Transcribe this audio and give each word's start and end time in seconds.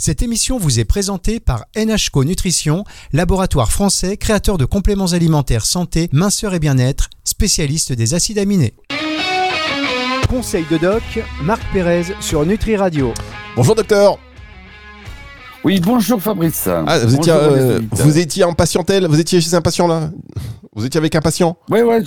Cette 0.00 0.22
émission 0.22 0.58
vous 0.58 0.78
est 0.78 0.84
présentée 0.84 1.40
par 1.40 1.64
NHCO 1.76 2.22
Nutrition, 2.22 2.84
laboratoire 3.12 3.72
français 3.72 4.16
créateur 4.16 4.56
de 4.56 4.64
compléments 4.64 5.06
alimentaires 5.06 5.66
santé, 5.66 6.08
minceur 6.12 6.54
et 6.54 6.60
bien-être, 6.60 7.10
spécialiste 7.24 7.92
des 7.92 8.14
acides 8.14 8.38
aminés. 8.38 8.74
Conseil 10.30 10.64
de 10.70 10.78
doc, 10.78 11.02
Marc 11.42 11.60
Pérez 11.72 12.14
sur 12.20 12.46
Nutri 12.46 12.76
Radio. 12.76 13.12
Bonjour 13.56 13.74
docteur. 13.74 14.20
Oui, 15.64 15.80
bonjour 15.80 16.22
Fabrice. 16.22 16.68
Ah, 16.68 17.00
vous, 17.00 17.16
étiez, 17.16 17.32
euh, 17.32 17.80
vous 17.90 18.18
étiez 18.18 18.44
en 18.44 18.52
patientèle, 18.52 19.04
vous 19.08 19.18
étiez 19.18 19.40
chez 19.40 19.54
un 19.54 19.62
patient 19.62 19.88
là? 19.88 20.12
Vous 20.76 20.86
étiez 20.86 20.98
avec 20.98 21.16
un 21.16 21.20
patient? 21.20 21.58
Oui, 21.70 21.80
ouais, 21.80 22.04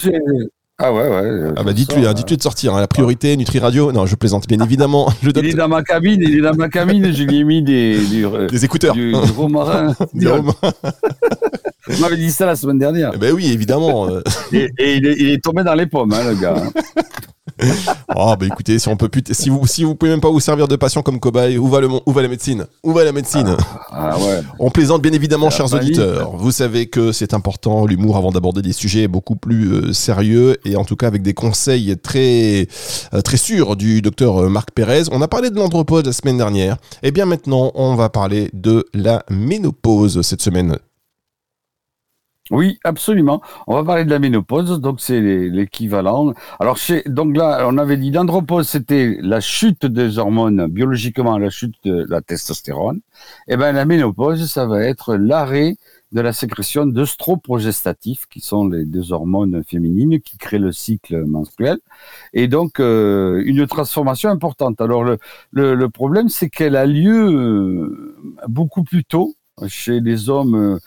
ah 0.84 0.92
ouais, 0.92 1.08
ouais. 1.08 1.54
Ah 1.56 1.64
bah 1.64 1.74
dites-lui, 1.74 2.08
hein, 2.08 2.14
dites-lui 2.14 2.38
de 2.38 2.42
sortir. 2.42 2.76
Hein. 2.76 2.80
La 2.80 2.88
priorité, 2.88 3.38
Nutri 3.38 3.60
Radio. 3.60 3.92
Non, 3.92 4.06
je 4.06 4.16
plaisante 4.16 4.48
bien 4.48 4.60
évidemment. 4.64 5.12
Je 5.22 5.30
il 5.30 5.46
est 5.46 5.54
dans 5.54 5.68
ma 5.68 5.84
cabine, 5.84 6.22
il 6.22 6.38
est 6.38 6.42
dans 6.42 6.56
ma 6.56 6.70
cabine. 6.70 7.14
Je 7.14 7.24
lui 7.24 7.40
ai 7.40 7.44
mis 7.44 7.62
des, 7.62 8.00
des 8.52 8.66
écouteurs, 8.66 8.96
du, 8.96 9.12
du 9.12 9.32
romarin. 9.32 9.96
du 10.14 10.28
Vous 10.28 12.02
m'avez 12.02 12.18
dit 12.18 12.32
ça 12.32 12.46
la 12.46 12.56
semaine 12.56 12.80
dernière. 12.80 13.12
Eh 13.14 13.18
ben 13.18 13.34
oui, 13.34 13.52
évidemment. 13.52 14.10
et, 14.52 14.70
il, 14.80 15.06
est, 15.06 15.16
il, 15.20 15.30
est, 15.30 15.44
tombé 15.44 15.64
dans 15.64 15.76
les 15.76 15.86
pommes, 15.86 16.14
hein, 16.14 16.30
le 16.30 16.36
gars. 16.36 16.56
oh 18.16 18.36
bah 18.40 18.46
écoutez, 18.46 18.80
si 18.80 18.88
on 18.88 18.98
peut 18.98 19.10
plus, 19.10 19.24
si 19.32 19.50
vous 19.50 19.66
si 19.68 19.84
vous 19.84 19.96
pouvez 19.96 20.12
même 20.12 20.22
pas 20.22 20.30
vous 20.30 20.40
servir 20.40 20.68
de 20.68 20.76
patient 20.76 21.02
comme 21.02 21.20
cobaye, 21.20 21.58
où 21.58 21.68
va 21.68 21.80
le 21.80 21.90
où 22.06 22.12
va 22.12 22.22
la 22.22 22.28
médecine? 22.28 22.66
Où 22.84 22.94
va 22.94 23.04
la 23.04 23.12
médecine? 23.12 23.56
Ah, 23.92 24.12
ah 24.14 24.18
ouais. 24.18 24.42
On 24.60 24.70
plaisante 24.70 25.02
bien 25.02 25.14
évidemment, 25.14 25.50
chers 25.50 25.74
auditeurs. 25.74 26.36
Vous 26.36 26.52
savez 26.52 26.88
que 26.88 27.12
c'est 27.12 27.34
important 27.34 27.86
l'humour 27.86 28.18
avant 28.18 28.32
d'aborder 28.32 28.62
des 28.62 28.74
sujets 28.74 29.08
beaucoup 29.08 29.36
plus 29.36 29.72
euh, 29.72 29.94
sérieux 29.94 30.58
et 30.66 30.76
en 30.76 30.86
tout 30.86 30.96
cas 30.96 31.08
avec 31.08 31.22
des 31.22 31.34
conseils 31.34 31.96
très 31.98 32.68
euh, 33.14 33.22
très 33.22 33.38
sûrs 33.38 33.76
du 33.76 34.02
docteur 34.02 34.50
Marc 34.50 34.72
Pérez. 34.72 35.04
On 35.12 35.22
a 35.22 35.28
parlé 35.28 35.50
de 35.50 35.56
l'andropause 35.56 36.06
la 36.06 36.14
semaine 36.14 36.38
dernière. 36.38 36.76
Et 37.04 37.10
eh 37.10 37.12
bien 37.12 37.26
maintenant, 37.26 37.72
on 37.76 37.96
va 37.96 38.10
parler 38.10 38.50
de 38.54 38.86
la 38.94 39.24
ménopause 39.30 40.22
cette 40.22 40.42
semaine. 40.42 40.78
Oui, 42.52 42.80
absolument. 42.84 43.42
On 43.66 43.76
va 43.76 43.84
parler 43.86 44.04
de 44.04 44.10
la 44.10 44.20
ménopause, 44.20 44.82
donc 44.82 45.00
c'est 45.00 45.22
l'équivalent. 45.22 46.34
Alors, 46.60 46.76
chez, 46.76 47.02
donc 47.06 47.38
là, 47.38 47.66
on 47.70 47.78
avait 47.78 47.96
dit 47.96 48.12
l'andropause, 48.12 48.68
c'était 48.68 49.18
la 49.22 49.40
chute 49.40 49.86
des 49.86 50.18
hormones, 50.18 50.68
biologiquement 50.68 51.38
la 51.38 51.50
chute 51.50 51.76
de 51.86 52.06
la 52.10 52.22
testostérone. 52.22 52.98
Et 53.48 53.54
eh 53.54 53.58
ben 53.58 53.72
la 53.72 53.86
ménopause, 53.86 54.52
ça 54.52 54.66
va 54.66 54.84
être 54.84 55.16
l'arrêt 55.16 55.78
de 56.12 56.20
la 56.20 56.34
sécrétion 56.34 56.86
d'œstroprogestatifs, 56.86 58.26
qui 58.30 58.42
sont 58.42 58.68
les 58.68 58.84
deux 58.84 59.14
hormones 59.14 59.64
féminines 59.64 60.20
qui 60.20 60.38
créent 60.38 60.60
le 60.60 60.74
cycle 60.74 61.24
menstruel, 61.24 61.78
et 62.34 62.50
donc 62.50 62.82
euh, 62.82 63.42
une 63.46 63.66
transformation 63.66 64.30
importante. 64.30 64.82
Alors 64.82 65.06
le, 65.54 65.88
problème, 65.88 66.28
c'est 66.28 66.50
qu'elle 66.50 66.76
a 66.76 66.86
lieu 66.86 68.20
beaucoup 68.48 68.84
plus 68.84 69.06
tôt 69.06 69.36
chez 69.68 70.00
les 70.00 70.30
hommes. 70.30 70.56
Euh, 70.56 70.80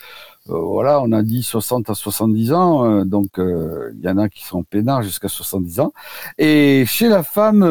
voilà, 0.46 1.00
on 1.00 1.10
a 1.12 1.22
dit 1.22 1.42
60 1.42 1.88
à 1.88 1.94
70 1.94 2.52
ans, 2.52 2.84
euh, 2.84 3.04
donc 3.04 3.38
euh, 3.38 3.92
il 3.96 4.04
y 4.04 4.08
en 4.10 4.18
a 4.18 4.28
qui 4.28 4.44
sont 4.44 4.62
peinards 4.62 5.02
jusqu'à 5.02 5.28
70 5.28 5.80
ans. 5.80 5.92
Et 6.36 6.84
chez 6.86 7.08
la 7.08 7.22
femme, 7.22 7.62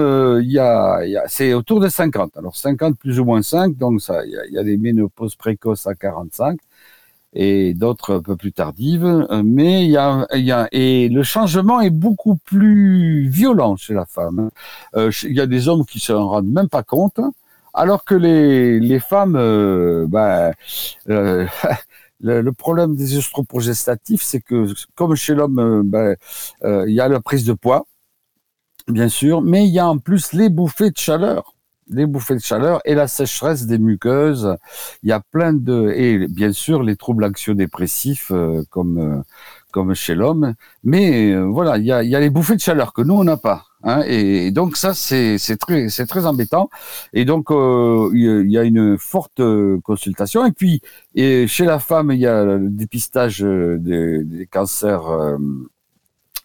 il 0.41 0.51
y 0.51 0.57
a, 0.59 1.05
y 1.05 1.15
a 1.15 1.27
c'est 1.27 1.53
autour 1.53 1.79
de 1.79 1.87
50. 1.87 2.35
Alors 2.37 2.55
50 2.55 2.97
plus 2.97 3.19
ou 3.19 3.25
moins 3.25 3.43
5, 3.43 3.77
donc 3.77 4.01
ça, 4.01 4.25
il 4.25 4.53
y, 4.53 4.57
a, 4.57 4.63
des 4.63 4.77
ménopauses 4.77 5.35
précoces 5.35 5.85
à 5.85 5.93
45 5.93 6.59
et 7.33 7.73
d'autres 7.73 8.15
un 8.15 8.21
peu 8.21 8.35
plus 8.35 8.53
tardives. 8.53 9.27
Mais 9.43 9.85
il 9.85 9.91
y 9.91 9.97
a, 9.97 10.25
y 10.33 10.51
a, 10.51 10.67
et 10.71 11.09
le 11.09 11.23
changement 11.23 11.81
est 11.81 11.91
beaucoup 11.91 12.37
plus 12.37 13.27
violent 13.29 13.75
chez 13.75 13.93
la 13.93 14.05
femme. 14.05 14.49
Il 14.95 15.33
y 15.33 15.41
a 15.41 15.47
des 15.47 15.67
hommes 15.67 15.85
qui 15.85 15.99
se 15.99 16.13
rendent 16.13 16.51
même 16.51 16.69
pas 16.69 16.83
compte. 16.83 17.19
Alors 17.73 18.05
que 18.05 18.13
les, 18.13 18.79
les 18.79 18.99
femmes, 18.99 19.35
euh, 19.35 20.05
ben, 20.07 20.53
euh, 21.09 21.47
le, 22.21 22.51
problème 22.51 22.95
des 22.95 23.17
œstroprogestatifs, 23.17 24.21
c'est 24.21 24.41
que 24.41 24.67
comme 24.95 25.15
chez 25.15 25.35
l'homme, 25.35 25.59
euh, 25.59 25.81
ben, 25.83 26.15
euh, 26.63 26.85
il 26.87 26.93
y 26.93 27.01
a 27.01 27.07
la 27.07 27.21
prise 27.21 27.45
de 27.45 27.53
poids, 27.53 27.85
bien 28.87 29.09
sûr, 29.09 29.41
mais 29.41 29.67
il 29.67 29.73
y 29.73 29.79
a 29.79 29.87
en 29.87 29.97
plus 29.97 30.33
les 30.33 30.49
bouffées 30.49 30.91
de 30.91 30.97
chaleur 30.97 31.53
les 31.89 32.05
bouffées 32.05 32.35
de 32.35 32.41
chaleur 32.41 32.81
et 32.85 32.95
la 32.95 33.07
sécheresse 33.07 33.65
des 33.65 33.77
muqueuses. 33.77 34.55
Il 35.03 35.09
y 35.09 35.11
a 35.11 35.19
plein 35.19 35.53
de 35.53 35.91
et 35.95 36.27
bien 36.27 36.51
sûr 36.51 36.83
les 36.83 36.95
troubles 36.95 37.25
anxio-dépressifs 37.25 38.31
euh, 38.31 38.63
comme 38.69 39.23
comme 39.73 39.93
chez 39.93 40.15
l'homme. 40.15 40.53
Mais 40.83 41.35
voilà, 41.35 41.77
il 41.77 41.85
y 41.85 41.91
a, 41.91 42.03
y 42.03 42.15
a 42.15 42.19
les 42.21 42.29
bouffées 42.29 42.55
de 42.55 42.61
chaleur 42.61 42.93
que 42.93 43.01
nous 43.01 43.15
on 43.15 43.25
n'a 43.25 43.37
pas. 43.37 43.65
Hein, 43.83 44.03
et, 44.07 44.51
donc 44.51 44.77
ça, 44.77 44.93
c'est 44.93 45.37
très, 45.57 45.89
c'est 45.89 46.05
très 46.05 46.25
embêtant. 46.25 46.69
Et 47.13 47.25
donc 47.25 47.51
euh, 47.51 48.09
il 48.13 48.49
y 48.49 48.57
a 48.57 48.63
une 48.63 48.97
forte 48.97 49.39
euh, 49.41 49.79
consultation. 49.83 50.45
Et 50.45 50.51
puis 50.51 50.81
et 51.15 51.47
chez 51.47 51.65
la 51.65 51.79
femme, 51.79 52.11
il 52.11 52.19
y 52.19 52.27
a 52.27 52.43
le 52.45 52.69
dépistage 52.69 53.43
euh, 53.43 53.77
des, 53.79 54.23
des 54.23 54.45
cancers 54.47 55.37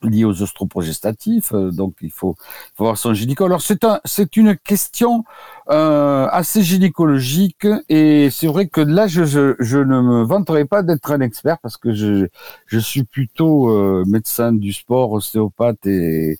liés 0.02 0.24
aux 0.24 0.42
ostroprogestatifs, 0.42 1.52
euh, 1.52 1.70
donc 1.70 1.94
il 2.02 2.10
faut, 2.10 2.36
faut 2.74 2.84
voir 2.84 2.98
son 2.98 3.14
gynéco. 3.14 3.44
Alors 3.44 3.62
c'est 3.62 3.84
un, 3.84 4.00
c'est 4.04 4.36
une 4.36 4.56
question 4.56 5.24
euh, 5.70 6.26
assez 6.30 6.62
gynécologique 6.62 7.66
et 7.88 8.30
c'est 8.30 8.46
vrai 8.46 8.68
que 8.68 8.80
là 8.80 9.06
je, 9.06 9.24
je, 9.24 9.54
je 9.58 9.78
ne 9.78 10.00
me 10.00 10.22
vanterai 10.24 10.64
pas 10.64 10.82
d'être 10.82 11.10
un 11.10 11.20
expert 11.20 11.58
parce 11.58 11.76
que 11.76 11.92
je, 11.92 12.26
je 12.66 12.78
suis 12.78 13.04
plutôt 13.04 13.70
euh, 13.70 14.04
médecin 14.06 14.52
du 14.52 14.72
sport, 14.72 15.12
ostéopathe 15.12 15.86
et, 15.86 16.38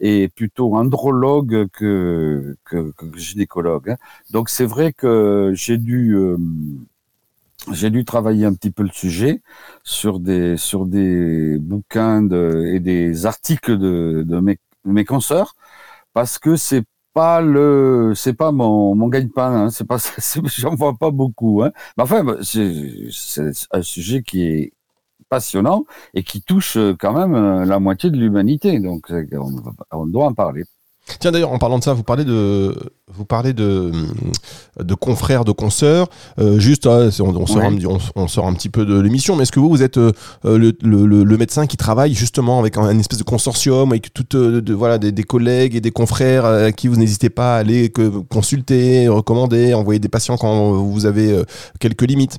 et 0.00 0.28
plutôt 0.28 0.74
andrologue 0.76 1.68
que, 1.72 2.56
que, 2.64 2.92
que 2.92 3.18
gynécologue. 3.18 3.90
Hein. 3.90 3.96
Donc 4.30 4.48
c'est 4.50 4.66
vrai 4.66 4.92
que 4.92 5.52
j'ai 5.54 5.78
dû 5.78 6.14
euh, 6.14 6.36
j'ai 7.72 7.90
dû 7.90 8.04
travailler 8.04 8.46
un 8.46 8.54
petit 8.54 8.70
peu 8.70 8.82
le 8.82 8.90
sujet 8.90 9.42
sur 9.84 10.20
des 10.20 10.56
sur 10.56 10.86
des 10.86 11.58
bouquins 11.58 12.22
de, 12.22 12.64
et 12.74 12.80
des 12.80 13.26
articles 13.26 13.78
de, 13.78 14.24
de 14.26 14.40
mes, 14.40 14.58
mes 14.84 15.04
consoeurs 15.04 15.54
parce 16.14 16.38
que 16.38 16.56
c'est 16.56 16.84
pas 17.14 17.40
le 17.40 18.12
c'est 18.16 18.34
pas 18.34 18.52
mon 18.52 18.94
mon 18.94 19.08
gagne-pain 19.08 19.66
hein, 19.66 19.70
c'est 19.70 19.86
pas 19.86 19.98
j'en 20.58 20.74
vois 20.74 20.94
pas 20.98 21.10
beaucoup 21.10 21.62
hein. 21.62 21.72
mais 21.96 22.04
enfin 22.04 22.24
bah, 22.24 22.36
c'est 22.42 23.50
un 23.72 23.82
sujet 23.82 24.22
qui 24.22 24.42
est 24.44 24.72
passionnant 25.28 25.86
et 26.14 26.22
qui 26.24 26.42
touche 26.42 26.76
quand 26.98 27.12
même 27.14 27.34
euh, 27.34 27.64
la 27.64 27.78
moitié 27.80 28.10
de 28.10 28.16
l'humanité. 28.18 28.80
Donc 28.80 29.10
on, 29.32 29.52
on 29.92 30.06
doit 30.06 30.26
en 30.26 30.34
parler 30.34 30.64
Tiens 31.18 31.32
d'ailleurs 31.32 31.52
en 31.52 31.58
parlant 31.58 31.78
de 31.78 31.84
ça, 31.84 31.92
vous 31.92 32.02
parlez 32.02 32.24
de 32.24 32.74
vous 33.12 33.24
parlez 33.24 33.52
de 33.52 33.90
de 34.78 34.94
confrères, 34.94 35.44
de 35.44 35.52
consoeurs. 35.52 36.08
Euh, 36.38 36.58
juste, 36.58 36.86
ah, 36.86 37.08
on, 37.20 37.46
sort 37.46 37.62
un, 37.62 37.76
on, 38.14 38.28
sort 38.28 38.46
un, 38.46 38.52
petit 38.54 38.68
peu 38.68 38.84
de 38.84 38.98
l'émission, 38.98 39.34
mais 39.34 39.42
est-ce 39.42 39.52
que 39.52 39.60
vous 39.60 39.68
vous 39.68 39.82
êtes 39.82 39.98
euh, 39.98 40.12
le, 40.44 40.72
le, 40.82 41.24
le, 41.24 41.36
médecin 41.36 41.66
qui 41.66 41.76
travaille 41.76 42.14
justement 42.14 42.58
avec 42.60 42.76
un, 42.76 42.98
espèce 42.98 43.18
de 43.18 43.24
consortium 43.24 43.90
avec 43.90 44.14
toutes 44.14 44.34
euh, 44.36 44.60
de, 44.60 44.74
voilà 44.74 44.98
des, 44.98 45.10
des, 45.10 45.24
collègues 45.24 45.74
et 45.74 45.80
des 45.80 45.90
confrères 45.90 46.44
à 46.44 46.70
qui 46.72 46.86
vous 46.86 46.96
n'hésitez 46.96 47.30
pas 47.30 47.56
à 47.56 47.58
aller 47.58 47.90
que, 47.90 48.08
consulter, 48.08 49.08
recommander, 49.08 49.74
envoyer 49.74 49.98
des 49.98 50.08
patients 50.08 50.36
quand 50.36 50.72
vous 50.72 51.06
avez 51.06 51.42
quelques 51.80 52.02
limites? 52.02 52.38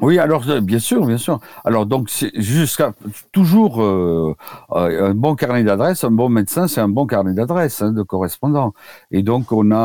Oui, 0.00 0.18
alors 0.18 0.48
euh, 0.48 0.60
bien 0.60 0.78
sûr, 0.78 1.04
bien 1.06 1.18
sûr. 1.18 1.40
Alors 1.64 1.84
donc 1.86 2.08
c'est 2.08 2.30
jusqu'à 2.34 2.94
toujours 3.32 3.82
euh, 3.82 4.34
euh, 4.72 5.10
un 5.10 5.14
bon 5.14 5.34
carnet 5.34 5.62
d'adresse, 5.62 6.04
un 6.04 6.10
bon 6.10 6.28
médecin, 6.30 6.68
c'est 6.68 6.80
un 6.80 6.88
bon 6.88 7.06
carnet 7.06 7.34
d'adresse 7.34 7.82
hein, 7.82 7.92
de 7.92 8.02
correspondant. 8.02 8.72
Et 9.10 9.22
donc 9.22 9.52
on 9.52 9.70
a 9.72 9.78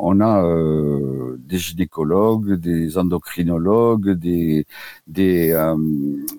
on 0.00 0.20
a 0.20 0.42
des 1.38 1.58
gynécologues, 1.58 2.54
des 2.54 2.98
endocrinologues, 2.98 4.10
des 4.10 4.66
des 5.08 5.52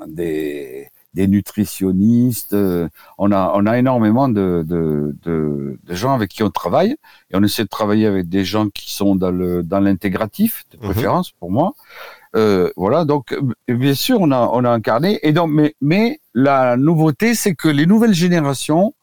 des 0.07 0.87
des 1.13 1.27
nutritionnistes. 1.27 2.55
on 3.17 3.31
a 3.31 3.51
on 3.55 3.65
a 3.65 3.77
énormément 3.77 4.29
de, 4.29 4.63
de, 4.65 5.15
de, 5.23 5.79
de, 5.83 5.93
gens 5.93 6.13
avec 6.13 6.29
qui 6.29 6.43
on 6.43 6.51
travaille 6.51 6.95
et 7.31 7.35
on 7.35 7.43
essaie 7.43 7.63
de 7.63 7.67
travailler 7.67 8.05
avec 8.05 8.29
des 8.29 8.45
gens 8.45 8.69
qui 8.69 8.93
sont 8.93 9.15
dans 9.15 9.31
le 9.31 9.63
dans 9.63 9.79
l'intégratif 9.79 10.65
de 10.71 10.77
mhm. 10.77 10.83
préférence 10.91 11.31
pour 11.31 11.51
moi. 11.51 11.73
Euh, 12.35 12.71
voilà, 12.75 13.05
donc 13.05 13.35
bien 13.67 13.93
sûr, 13.95 14.19
on 14.21 14.31
a, 14.31 14.49
on 14.53 14.63
a 14.63 14.69
incarné. 14.69 15.19
Et 15.23 15.33
donc, 15.33 15.49
mais, 15.51 15.75
mais 15.81 16.19
la 16.33 16.77
nouveauté, 16.77 17.33
c'est 17.33 17.55
que 17.55 17.67
les 17.67 17.85
nouvelles 17.85 18.13
générations, 18.13 18.93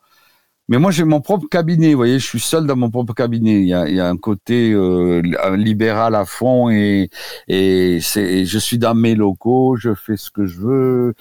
mais 0.69 0.79
moi 0.79 0.91
j'ai 0.91 1.05
mon 1.05 1.21
propre 1.21 1.47
cabinet, 1.49 1.93
vous 1.93 1.99
voyez, 1.99 2.19
je 2.19 2.27
suis 2.27 2.41
seul 2.41 2.67
dans 2.67 2.75
mon 2.77 2.91
propre 2.91 3.15
cabinet. 3.15 3.61
Il 3.61 3.69
y 3.69 3.75
a, 3.75 3.89
il 3.89 3.95
y 3.95 4.01
a 4.01 4.09
un 4.09 4.17
côté 4.17 4.73
euh, 4.73 5.23
libéral 5.57 6.15
à 6.17 6.25
fond 6.25 6.71
et, 6.71 7.09
et 7.47 8.01
c'est, 8.01 8.45
je 8.45 8.59
suis 8.59 8.79
dans 8.79 8.95
mes 8.95 9.15
locaux, 9.15 9.77
je 9.77 9.95
fais 9.95 10.17
ce 10.17 10.31
que 10.31 10.47
je 10.47 10.59
veux, 10.59 11.15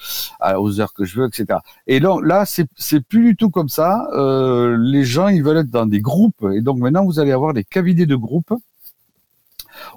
aux 0.58 0.80
heures 0.80 0.94
que 0.94 1.04
je 1.04 1.20
veux, 1.20 1.26
etc. 1.28 1.60
Et 1.86 2.00
donc 2.00 2.24
là, 2.24 2.44
c'est 2.44 3.00
plus 3.08 3.22
du 3.22 3.36
tout 3.36 3.50
comme 3.50 3.68
ça. 3.68 4.08
Euh, 4.14 4.76
les 4.80 5.04
gens, 5.04 5.28
ils 5.28 5.42
veulent 5.44 5.58
être 5.58 5.70
dans 5.70 5.86
des 5.86 6.00
groupes. 6.00 6.44
Et 6.52 6.60
donc 6.60 6.78
maintenant, 6.78 7.04
vous 7.04 7.20
allez 7.20 7.32
avoir 7.32 7.54
des 7.54 7.64
cabinets 7.64 8.06
de 8.06 8.16
groupes 8.16 8.52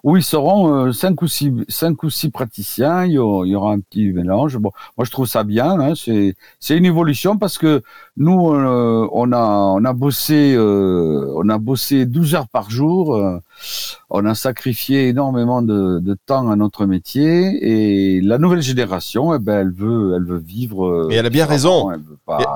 où 0.03 0.17
ils 0.17 0.23
seront 0.23 0.91
cinq 0.91 1.21
ou 1.21 1.27
six 1.27 1.51
cinq 1.67 2.03
ou 2.03 2.09
six 2.09 2.29
praticiens. 2.29 3.05
Il 3.05 3.13
y 3.13 3.17
aura, 3.19 3.71
un 3.71 3.79
petit 3.79 4.11
mélange. 4.11 4.57
Bon, 4.57 4.71
moi 4.97 5.05
je 5.05 5.11
trouve 5.11 5.27
ça 5.27 5.43
bien. 5.43 5.79
Hein, 5.79 5.93
c'est 5.95 6.35
c'est 6.59 6.77
une 6.77 6.85
évolution 6.85 7.37
parce 7.37 7.57
que 7.57 7.81
nous 8.17 8.33
on 8.33 9.31
a 9.31 9.39
on 9.39 9.85
a 9.85 9.93
bossé 9.93 10.55
on 10.57 11.49
a 11.49 11.57
bossé 11.57 12.05
12 12.05 12.35
heures 12.35 12.47
par 12.47 12.69
jour 12.69 13.39
on 14.09 14.25
a 14.25 14.35
sacrifié 14.35 15.07
énormément 15.07 15.61
de, 15.61 16.17
temps 16.25 16.49
à 16.49 16.55
notre 16.55 16.85
métier 16.85 17.57
et 17.61 18.21
la 18.21 18.37
nouvelle 18.37 18.61
génération, 18.61 19.33
eh 19.33 19.39
ben, 19.39 19.59
elle 19.59 19.71
veut, 19.71 20.13
elle 20.15 20.25
veut 20.25 20.37
vivre. 20.37 21.07
Et 21.11 21.15
elle 21.15 21.25
a 21.25 21.29
bien 21.29 21.45
raison. 21.45 21.91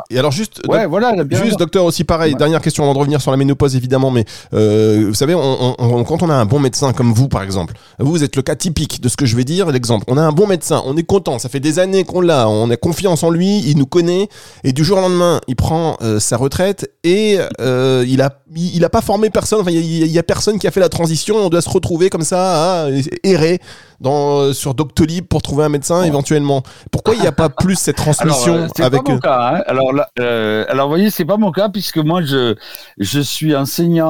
Et, 0.09 0.19
alors 0.19 0.31
juste, 0.31 0.61
ouais, 0.67 0.85
voilà, 0.85 1.15
juste 1.31 1.59
docteur 1.59 1.85
aussi 1.85 2.03
pareil. 2.03 2.35
Dernière 2.35 2.61
question 2.61 2.83
avant 2.83 2.93
de 2.93 2.99
revenir 2.99 3.21
sur 3.21 3.31
la 3.31 3.37
ménopause 3.37 3.75
évidemment, 3.75 4.11
mais 4.11 4.25
euh, 4.53 5.05
vous 5.07 5.13
savez, 5.13 5.33
quand 5.33 6.23
on 6.23 6.29
a 6.29 6.35
un 6.35 6.45
bon 6.45 6.59
médecin 6.59 6.93
comme 6.93 7.13
vous 7.13 7.27
par 7.27 7.43
exemple, 7.43 7.73
vous, 7.99 8.11
vous 8.11 8.23
êtes 8.23 8.35
le 8.35 8.41
cas 8.41 8.55
typique 8.55 9.01
de 9.01 9.09
ce 9.09 9.17
que 9.17 9.25
je 9.25 9.35
vais 9.35 9.43
dire. 9.43 9.71
L'exemple, 9.71 10.05
on 10.07 10.17
a 10.17 10.21
un 10.21 10.31
bon 10.31 10.47
médecin, 10.47 10.81
on 10.85 10.97
est 10.97 11.03
content, 11.03 11.39
ça 11.39 11.49
fait 11.49 11.59
des 11.59 11.79
années 11.79 12.03
qu'on 12.03 12.21
l'a, 12.21 12.49
on 12.49 12.69
a 12.69 12.77
confiance 12.77 13.23
en 13.23 13.29
lui, 13.29 13.59
il 13.65 13.77
nous 13.77 13.85
connaît 13.85 14.27
et 14.63 14.73
du 14.73 14.83
jour 14.83 14.97
au 14.97 15.01
lendemain, 15.01 15.41
il 15.47 15.55
prend 15.55 15.97
euh, 16.01 16.19
sa 16.19 16.37
retraite 16.37 16.91
et 17.03 17.37
euh, 17.61 18.05
il 18.07 18.21
a, 18.21 18.39
il, 18.55 18.83
a 18.83 18.89
pas 18.89 19.01
formé 19.01 19.29
personne. 19.29 19.63
il 19.67 20.07
y, 20.07 20.19
a 20.19 20.23
personne 20.23 20.59
qui 20.59 20.67
a 20.67 20.71
fait 20.71 20.79
la 20.79 20.89
transition 20.89 21.22
on 21.31 21.49
doit 21.49 21.61
se 21.61 21.69
retrouver 21.69 22.09
comme 22.09 22.23
ça 22.23 22.85
à 22.85 22.89
errer 23.23 23.59
dans, 24.03 24.41
euh, 24.41 24.53
sur 24.53 24.75
Doctolib 24.75 25.25
pour 25.25 25.41
trouver 25.41 25.63
un 25.63 25.69
médecin 25.69 26.03
éventuellement. 26.03 26.61
Pourquoi 26.91 27.15
il 27.15 27.21
n'y 27.21 27.27
a 27.27 27.31
pas 27.31 27.49
plus 27.49 27.75
cette 27.75 27.95
transmission 28.05 28.53
alors, 28.53 28.69
euh, 28.79 28.83
avec 28.83 29.03
pas 29.03 29.13
mon 29.13 29.19
cas, 29.19 29.55
hein. 29.55 29.63
Alors, 29.65 29.93
euh, 30.19 30.65
alors, 30.67 30.87
vous 30.87 30.91
voyez, 30.91 31.09
c'est 31.09 31.25
pas 31.25 31.37
mon 31.37 31.51
cas 31.51 31.69
puisque 31.69 31.97
moi, 31.97 32.21
je, 32.21 32.55
je 32.99 33.19
suis 33.19 33.55
enseignant 33.55 34.03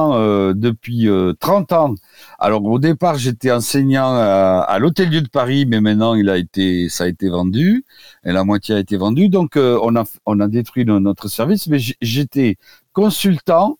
depuis 0.52 1.08
30 1.40 1.72
ans. 1.72 1.94
Alors, 2.38 2.64
au 2.64 2.78
départ, 2.78 3.16
j'étais 3.16 3.52
enseignant 3.52 4.14
à, 4.14 4.76
l'Hôtel-Dieu 4.78 5.22
de 5.22 5.28
Paris, 5.28 5.64
mais 5.66 5.80
maintenant, 5.80 6.14
il 6.14 6.28
a 6.28 6.36
été, 6.36 6.88
ça 6.88 7.04
a 7.04 7.06
été 7.06 7.28
vendu 7.28 7.84
et 8.24 8.32
la 8.32 8.44
moitié 8.44 8.74
a 8.74 8.78
été 8.78 8.96
vendue. 8.96 9.28
Donc, 9.28 9.52
on 9.56 9.96
a, 9.96 10.04
on 10.26 10.40
a 10.40 10.48
détruit 10.48 10.84
notre 10.84 11.28
service, 11.28 11.68
mais 11.68 11.78
j'étais 12.00 12.56
consultant 12.92 13.78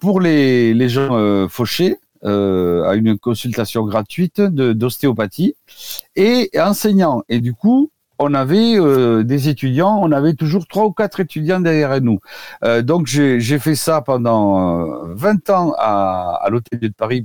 pour 0.00 0.20
les, 0.20 0.72
les 0.72 0.88
gens 0.88 1.48
fauchés 1.48 1.98
euh, 2.26 2.82
à 2.88 2.96
une 2.96 3.16
consultation 3.18 3.84
gratuite 3.84 4.40
d'ostéopathie 4.40 5.54
et 6.16 6.50
enseignant. 6.58 7.22
Et 7.28 7.40
du 7.40 7.54
coup, 7.54 7.92
on 8.18 8.34
avait 8.34 8.76
euh, 8.76 9.22
des 9.22 9.48
étudiants, 9.48 10.00
on 10.02 10.10
avait 10.10 10.34
toujours 10.34 10.66
trois 10.66 10.86
ou 10.86 10.92
quatre 10.92 11.20
étudiants 11.20 11.60
derrière 11.60 12.00
nous. 12.00 12.18
Euh, 12.64 12.82
donc 12.82 13.06
j'ai 13.06 13.58
fait 13.60 13.76
ça 13.76 14.00
pendant 14.00 15.04
20 15.14 15.50
ans 15.50 15.74
à, 15.78 16.40
à 16.42 16.50
l'hôtel 16.50 16.80
de 16.80 16.88
Paris. 16.88 17.22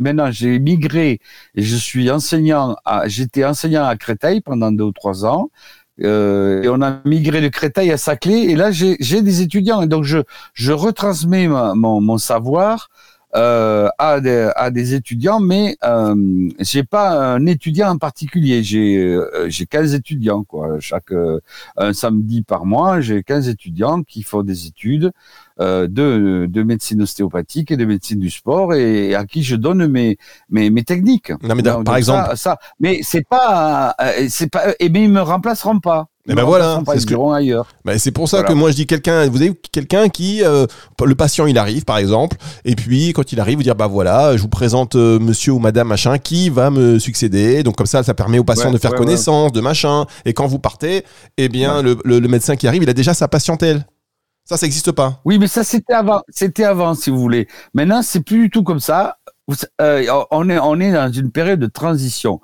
Maintenant 0.00 0.32
j'ai 0.32 0.58
migré 0.58 1.20
et 1.54 1.62
je 1.62 1.76
suis 1.76 2.10
enseignant. 2.10 2.76
J'étais 3.06 3.44
enseignant 3.44 3.84
à 3.84 3.94
Créteil 3.96 4.40
pendant 4.40 4.72
deux 4.72 4.84
ou 4.84 4.92
trois 4.92 5.24
ans. 5.26 5.50
Et 5.98 6.06
on 6.08 6.82
a 6.82 7.00
migré 7.04 7.40
de 7.40 7.48
Créteil 7.48 7.92
à 7.92 7.98
Saclay 7.98 8.46
et 8.50 8.56
là 8.56 8.72
j'ai 8.72 8.96
des 8.98 9.42
étudiants 9.42 9.80
et 9.82 9.86
donc 9.86 10.02
je, 10.02 10.18
je 10.54 10.72
retransmets 10.72 11.46
mon, 11.46 12.00
mon 12.00 12.18
savoir 12.18 12.88
euh, 13.36 13.88
à, 13.98 14.20
des, 14.20 14.50
à, 14.54 14.70
des, 14.70 14.94
étudiants, 14.94 15.40
mais 15.40 15.76
euh, 15.84 16.14
j'ai 16.60 16.84
pas 16.84 17.34
un 17.34 17.46
étudiant 17.46 17.90
en 17.90 17.98
particulier. 17.98 18.62
J'ai 18.62 18.98
euh, 18.98 19.48
j'ai 19.48 19.66
15 19.66 19.94
étudiants 19.94 20.44
quoi. 20.44 20.78
Chaque 20.78 21.10
euh, 21.12 21.40
un 21.76 21.92
samedi 21.92 22.42
par 22.42 22.64
mois, 22.64 23.00
j'ai 23.00 23.22
15 23.22 23.48
étudiants 23.48 24.02
qui 24.02 24.22
font 24.22 24.42
des 24.42 24.66
études 24.66 25.10
euh, 25.60 25.88
de, 25.88 26.46
de 26.48 26.62
médecine 26.62 27.02
ostéopathique 27.02 27.70
et 27.70 27.76
de 27.76 27.84
médecine 27.84 28.20
du 28.20 28.30
sport 28.30 28.74
et, 28.74 29.14
à 29.14 29.24
qui 29.24 29.42
je 29.42 29.56
donne 29.56 29.86
mes 29.88 30.16
mes, 30.48 30.70
mes 30.70 30.84
techniques. 30.84 31.32
Non 31.42 31.54
mais 31.56 31.62
par 31.62 31.96
exemple 31.96 32.28
ça, 32.30 32.36
ça 32.36 32.58
mais 32.78 33.00
c'est 33.02 33.26
pas 33.26 33.96
c'est 34.28 34.50
pas 34.50 34.74
et 34.78 34.88
mais 34.88 35.04
ils 35.04 35.10
me 35.10 35.22
remplaceront 35.22 35.80
pas. 35.80 36.08
Et 36.26 36.32
eh 36.32 36.34
ben 36.34 36.44
voilà, 36.44 36.80
c'est 36.86 37.00
ce 37.00 37.06
que 37.06 37.34
ailleurs. 37.34 37.66
Ben 37.84 37.98
c'est 37.98 38.10
pour 38.10 38.30
ça 38.30 38.42
que 38.44 38.54
moi 38.54 38.70
je 38.70 38.76
dis 38.76 38.86
quelqu'un, 38.86 39.28
vous 39.28 39.42
avez 39.42 39.52
quelqu'un 39.70 40.08
qui, 40.08 40.42
euh, 40.42 40.66
le 41.04 41.14
patient 41.14 41.44
il 41.46 41.58
arrive 41.58 41.84
par 41.84 41.98
exemple, 41.98 42.38
et 42.64 42.74
puis 42.76 43.12
quand 43.12 43.32
il 43.32 43.40
arrive, 43.40 43.58
vous 43.58 43.62
dire 43.62 43.74
bah 43.74 43.88
voilà, 43.88 44.34
je 44.34 44.40
vous 44.40 44.48
présente 44.48 44.96
euh, 44.96 45.18
monsieur 45.18 45.52
ou 45.52 45.58
madame 45.58 45.86
machin 45.86 46.16
qui 46.16 46.48
va 46.48 46.70
me 46.70 46.98
succéder, 46.98 47.62
donc 47.62 47.76
comme 47.76 47.86
ça 47.86 48.02
ça 48.02 48.14
permet 48.14 48.38
au 48.38 48.44
patient 48.44 48.70
de 48.70 48.78
faire 48.78 48.94
connaissance, 48.94 49.52
de 49.52 49.60
machin, 49.60 50.06
et 50.24 50.32
quand 50.32 50.46
vous 50.46 50.58
partez, 50.58 51.04
eh 51.36 51.50
bien 51.50 51.82
le, 51.82 51.98
le, 52.06 52.20
médecin 52.26 52.56
qui 52.56 52.66
arrive, 52.66 52.82
il 52.82 52.88
a 52.88 52.94
déjà 52.94 53.12
sa 53.12 53.28
patientèle. 53.28 53.84
Ça, 54.46 54.56
ça 54.56 54.64
n'existe 54.64 54.92
pas. 54.92 55.20
Oui, 55.26 55.38
mais 55.38 55.46
ça 55.46 55.62
c'était 55.62 55.92
avant, 55.92 56.22
c'était 56.30 56.64
avant 56.64 56.94
si 56.94 57.10
vous 57.10 57.20
voulez. 57.20 57.48
Maintenant 57.74 58.00
c'est 58.00 58.22
plus 58.22 58.44
du 58.44 58.50
tout 58.50 58.62
comme 58.62 58.80
ça. 58.80 59.18
Euh, 59.82 60.06
on 60.30 60.48
est 60.48 60.58
on 60.58 60.80
est 60.80 60.92
dans 60.92 61.12
une 61.12 61.30
période 61.30 61.60
de 61.60 61.66
transition. 61.66 62.40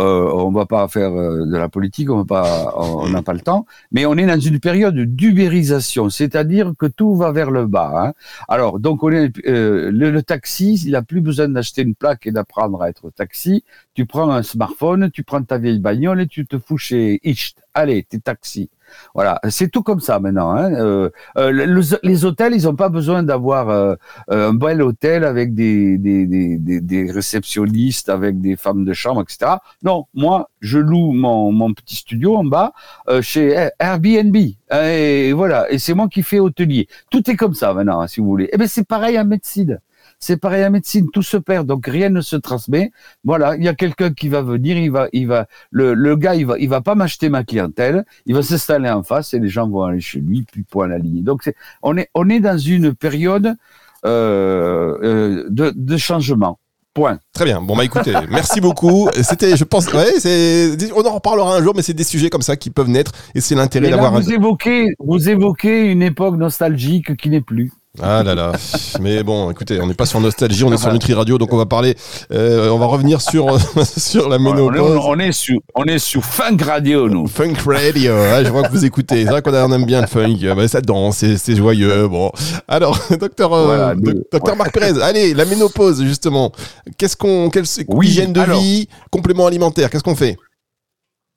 Euh, 0.00 0.30
on 0.32 0.50
va 0.50 0.64
pas 0.66 0.88
faire 0.88 1.12
euh, 1.12 1.44
de 1.44 1.56
la 1.56 1.68
politique, 1.68 2.10
on 2.10 2.24
pas, 2.24 2.72
on 2.76 3.08
n'a 3.08 3.22
pas 3.22 3.34
le 3.34 3.40
temps, 3.40 3.66
mais 3.92 4.06
on 4.06 4.16
est 4.16 4.26
dans 4.26 4.40
une 4.40 4.58
période 4.58 4.96
d'ubérisation, 4.96 6.08
c'est-à-dire 6.08 6.72
que 6.78 6.86
tout 6.86 7.14
va 7.16 7.32
vers 7.32 7.50
le 7.50 7.66
bas. 7.66 7.92
Hein. 7.96 8.12
Alors, 8.48 8.80
donc 8.80 9.02
on 9.02 9.10
est 9.10 9.30
euh, 9.46 9.90
le, 9.92 10.22
taxi, 10.22 10.80
il 10.86 10.96
a 10.96 11.02
plus 11.02 11.20
besoin 11.20 11.48
d'acheter 11.48 11.82
une 11.82 11.94
plaque 11.94 12.26
et 12.26 12.32
d'apprendre 12.32 12.82
à 12.82 12.88
être 12.88 13.10
taxi. 13.10 13.64
Tu 13.94 14.06
prends 14.06 14.30
un 14.30 14.42
smartphone, 14.42 15.10
tu 15.10 15.22
prends 15.22 15.42
ta 15.42 15.58
vieille 15.58 15.80
bagnole 15.80 16.22
et 16.22 16.26
tu 16.26 16.46
te 16.46 16.58
fous 16.58 16.78
chez 16.78 17.20
Icht. 17.22 17.58
Allez, 17.74 18.02
t'es 18.02 18.18
taxi. 18.18 18.70
Voilà, 19.14 19.40
c'est 19.48 19.70
tout 19.70 19.82
comme 19.82 20.00
ça 20.00 20.18
maintenant. 20.18 20.50
Hein. 20.50 20.72
Euh, 20.74 21.10
euh, 21.36 21.86
les 22.02 22.24
hôtels, 22.24 22.54
ils 22.54 22.64
n'ont 22.64 22.74
pas 22.74 22.88
besoin 22.88 23.22
d'avoir 23.22 23.68
euh, 23.68 23.94
un 24.28 24.52
bel 24.52 24.82
hôtel 24.82 25.24
avec 25.24 25.54
des, 25.54 25.98
des, 25.98 26.26
des, 26.26 26.80
des, 26.80 27.10
réceptionnistes, 27.10 28.08
avec 28.08 28.40
des 28.40 28.56
femmes 28.56 28.84
de 28.84 28.92
chambre, 28.92 29.22
etc. 29.22 29.52
Non, 29.82 30.06
moi, 30.14 30.50
je 30.60 30.78
loue 30.78 31.12
mon, 31.12 31.52
mon 31.52 31.72
petit 31.72 31.96
studio 31.96 32.36
en 32.36 32.44
bas 32.44 32.72
chez 33.20 33.68
Airbnb. 33.78 34.36
Et 34.72 35.32
voilà, 35.32 35.70
et 35.70 35.78
c'est 35.78 35.94
moi 35.94 36.08
qui 36.08 36.22
fais 36.22 36.38
hôtelier. 36.38 36.88
Tout 37.10 37.28
est 37.30 37.36
comme 37.36 37.54
ça 37.54 37.74
maintenant, 37.74 38.00
hein, 38.00 38.06
si 38.06 38.20
vous 38.20 38.26
voulez. 38.26 38.44
Et 38.44 38.50
eh 38.52 38.56
ben 38.56 38.68
c'est 38.68 38.86
pareil 38.86 39.16
à 39.16 39.24
médecine. 39.24 39.80
C'est 40.22 40.36
pareil 40.36 40.64
en 40.66 40.70
médecine, 40.70 41.08
tout 41.10 41.22
se 41.22 41.38
perd, 41.38 41.66
donc 41.66 41.86
rien 41.86 42.10
ne 42.10 42.20
se 42.20 42.36
transmet. 42.36 42.92
Voilà, 43.24 43.56
il 43.56 43.64
y 43.64 43.68
a 43.68 43.74
quelqu'un 43.74 44.12
qui 44.12 44.28
va 44.28 44.42
venir, 44.42 44.76
il 44.76 44.90
va, 44.90 45.08
il 45.14 45.26
va, 45.26 45.46
le, 45.70 45.94
le 45.94 46.14
gars, 46.14 46.34
il 46.34 46.44
va, 46.44 46.58
il 46.58 46.68
va 46.68 46.82
pas 46.82 46.94
m'acheter 46.94 47.30
ma 47.30 47.42
clientèle, 47.42 48.04
il 48.26 48.34
va 48.34 48.42
s'installer 48.42 48.90
en 48.90 49.02
face 49.02 49.32
et 49.32 49.38
les 49.38 49.48
gens 49.48 49.66
vont 49.66 49.82
aller 49.82 50.00
chez 50.00 50.20
lui, 50.20 50.44
puis 50.50 50.62
point 50.62 50.88
la 50.88 50.98
ligne. 50.98 51.22
Donc 51.22 51.42
c'est, 51.42 51.56
on 51.82 51.96
est, 51.96 52.10
on 52.14 52.28
est 52.28 52.40
dans 52.40 52.58
une 52.58 52.94
période 52.94 53.56
euh, 54.04 54.98
euh, 55.02 55.44
de, 55.48 55.72
de 55.74 55.96
changement. 55.96 56.58
Point. 56.92 57.20
Très 57.32 57.44
bien. 57.44 57.62
Bon 57.62 57.76
bah 57.76 57.84
écoutez, 57.84 58.12
merci 58.30 58.60
beaucoup. 58.60 59.08
C'était, 59.22 59.56
je 59.56 59.62
pense, 59.62 59.90
ouais, 59.92 60.18
c'est, 60.18 60.76
on 60.92 61.06
en 61.06 61.14
reparlera 61.14 61.56
un 61.56 61.62
jour, 61.62 61.72
mais 61.74 61.82
c'est 61.82 61.94
des 61.94 62.04
sujets 62.04 62.30
comme 62.30 62.42
ça 62.42 62.56
qui 62.56 62.68
peuvent 62.68 62.88
naître 62.88 63.12
et 63.34 63.40
c'est 63.40 63.54
l'intérêt 63.54 63.90
d'avoir. 63.90 64.12
Vous 64.12 64.32
évoquez, 64.32 64.88
vous 64.98 65.30
évoquez 65.30 65.84
une 65.84 66.02
époque 66.02 66.36
nostalgique 66.36 67.16
qui 67.16 67.30
n'est 67.30 67.40
plus. 67.40 67.70
Ah 67.98 68.22
là 68.22 68.36
là. 68.36 68.52
Mais 69.00 69.24
bon, 69.24 69.50
écoutez, 69.50 69.80
on 69.80 69.86
n'est 69.86 69.94
pas 69.94 70.06
sur 70.06 70.20
nostalgie, 70.20 70.62
on 70.62 70.72
est 70.72 70.76
sur 70.76 70.92
Nutri 70.92 71.12
Radio, 71.12 71.38
donc 71.38 71.52
on 71.52 71.56
va 71.56 71.66
parler, 71.66 71.96
euh, 72.32 72.68
on 72.70 72.78
va 72.78 72.86
revenir 72.86 73.20
sur 73.20 73.58
sur 73.96 74.28
la 74.28 74.38
ménopause. 74.38 75.00
On 75.04 75.18
est, 75.18 75.32
sur 75.32 75.58
on 75.74 75.84
est 75.84 75.98
sur 75.98 76.24
Funk 76.24 76.58
Radio 76.64 77.08
nous. 77.08 77.26
Funk 77.26 77.54
Radio. 77.66 78.12
je 78.44 78.48
vois 78.48 78.62
que 78.62 78.70
vous 78.70 78.84
écoutez. 78.84 79.24
C'est 79.24 79.30
vrai 79.30 79.42
qu'on 79.42 79.72
aime 79.72 79.86
bien 79.86 80.02
le 80.02 80.06
funk. 80.06 80.38
Bah, 80.56 80.68
ça 80.68 80.80
danse, 80.80 81.24
c'est 81.36 81.56
joyeux. 81.56 82.06
Bon. 82.06 82.30
Alors, 82.68 82.96
docteur 83.18 83.52
euh, 83.52 83.94
docteur 84.30 84.54
Marc 84.54 84.72
Pérez, 84.72 85.02
allez, 85.02 85.34
la 85.34 85.44
ménopause 85.44 86.04
justement. 86.04 86.52
Qu'est-ce 86.96 87.16
qu'on 87.16 87.50
quelle 87.50 87.64
hygiène 88.02 88.32
de 88.32 88.40
vie, 88.40 88.88
complément 89.10 89.46
alimentaire, 89.46 89.90
qu'est-ce 89.90 90.04
qu'on 90.04 90.14
fait? 90.14 90.36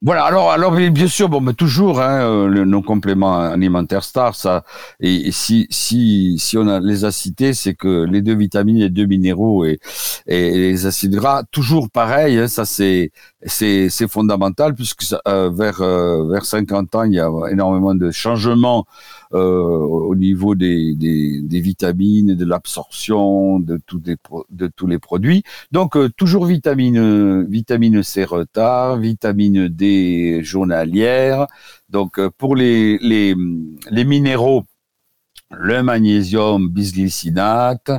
Voilà, 0.05 0.25
alors, 0.25 0.71
bien 0.71 1.07
sûr, 1.07 1.29
bon, 1.29 1.39
mais 1.39 1.53
toujours, 1.53 2.01
hein, 2.01 2.21
euh, 2.23 2.47
le, 2.47 2.65
nos 2.65 2.81
compléments 2.81 3.39
alimentaires 3.39 4.03
stars, 4.03 4.35
ça, 4.35 4.65
et, 4.99 5.31
si, 5.31 5.65
si, 5.69 6.37
si 6.39 6.57
on 6.57 6.79
les 6.79 7.05
a 7.05 7.11
cités, 7.11 7.53
c'est 7.53 7.73
que 7.73 8.03
les 8.03 8.21
deux 8.21 8.35
vitamines, 8.35 8.79
les 8.79 8.89
deux 8.89 9.05
minéraux 9.05 9.63
et, 9.63 9.79
et 10.27 10.51
les 10.51 10.85
acides 10.85 11.15
gras, 11.15 11.43
toujours 11.51 11.89
pareil, 11.89 12.37
hein, 12.37 12.49
ça 12.49 12.65
c'est, 12.65 13.11
c'est, 13.45 13.89
fondamental 14.07 14.73
puisque 14.75 15.03
euh, 15.27 15.49
vers, 15.49 15.81
euh, 15.81 16.27
vers 16.29 16.45
50 16.45 16.95
ans, 16.95 17.03
il 17.03 17.13
y 17.13 17.19
a 17.19 17.29
énormément 17.51 17.95
de 17.95 18.11
changements 18.11 18.85
euh, 19.33 19.39
au 19.39 20.15
niveau 20.15 20.55
des, 20.55 20.93
des, 20.95 21.41
des 21.41 21.59
vitamines, 21.59 22.35
de 22.35 22.45
l'absorption 22.45 23.59
de 23.59 23.79
tous 23.85 24.01
les 24.05 24.15
de 24.49 24.67
tous 24.67 24.87
les 24.87 24.99
produits. 24.99 25.43
Donc 25.71 25.95
euh, 25.95 26.09
toujours 26.15 26.45
vitamine 26.45 27.43
vitamine 27.45 28.03
C 28.03 28.25
retard, 28.25 28.97
vitamine 28.97 29.67
D 29.67 30.43
journalière. 30.43 31.47
Donc 31.89 32.19
euh, 32.19 32.29
pour 32.37 32.55
les, 32.55 32.97
les 32.99 33.35
les 33.89 34.05
minéraux 34.05 34.63
le 35.57 35.83
magnésium 35.83 36.69
bisglycinate, 36.69 37.91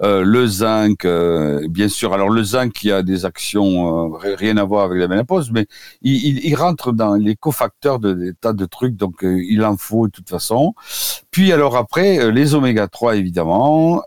euh, 0.00 0.22
le 0.24 0.46
zinc, 0.46 1.04
euh, 1.04 1.66
bien 1.68 1.88
sûr. 1.88 2.12
Alors 2.12 2.28
le 2.28 2.42
zinc 2.42 2.72
qui 2.72 2.92
a 2.92 3.02
des 3.02 3.24
actions 3.24 4.12
euh, 4.12 4.16
rien 4.36 4.56
à 4.56 4.64
voir 4.64 4.84
avec 4.84 4.98
la 4.98 5.08
ménopause, 5.08 5.50
mais 5.50 5.66
il, 6.02 6.44
il, 6.44 6.54
rentre 6.54 6.92
dans 6.92 7.14
les 7.14 7.34
cofacteurs 7.34 7.98
de 7.98 8.12
des 8.12 8.34
tas 8.34 8.52
de 8.52 8.64
trucs, 8.64 8.96
donc 8.96 9.16
il 9.22 9.64
en 9.64 9.76
faut 9.76 10.06
de 10.06 10.12
toute 10.12 10.28
façon. 10.28 10.74
Puis 11.30 11.52
alors 11.52 11.76
après 11.76 12.30
les 12.30 12.54
oméga 12.54 12.86
3 12.86 13.16
évidemment, 13.16 14.02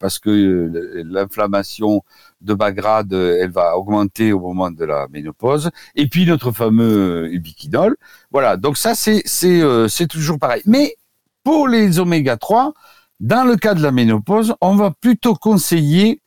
parce 0.00 0.18
que 0.18 0.70
l'inflammation 1.04 2.02
de 2.40 2.54
bas 2.54 2.72
grade, 2.72 3.12
elle 3.12 3.50
va 3.50 3.76
augmenter 3.76 4.32
au 4.32 4.40
moment 4.40 4.70
de 4.70 4.84
la 4.84 5.06
ménopause. 5.08 5.70
Et 5.94 6.08
puis 6.08 6.26
notre 6.26 6.52
fameux 6.52 7.32
ubiquinol. 7.32 7.96
Voilà, 8.32 8.56
donc 8.56 8.76
ça 8.76 8.94
c'est 8.94 9.22
c'est 9.26 9.62
c'est 9.88 10.06
toujours 10.08 10.38
pareil. 10.38 10.62
Mais 10.66 10.96
pour 11.44 11.68
les 11.68 11.98
oméga 11.98 12.36
3, 12.36 12.74
dans 13.20 13.44
le 13.44 13.56
cas 13.56 13.74
de 13.74 13.82
la 13.82 13.90
ménopause, 13.90 14.54
on 14.60 14.76
va 14.76 14.90
plutôt 14.90 15.34
conseiller 15.34 16.20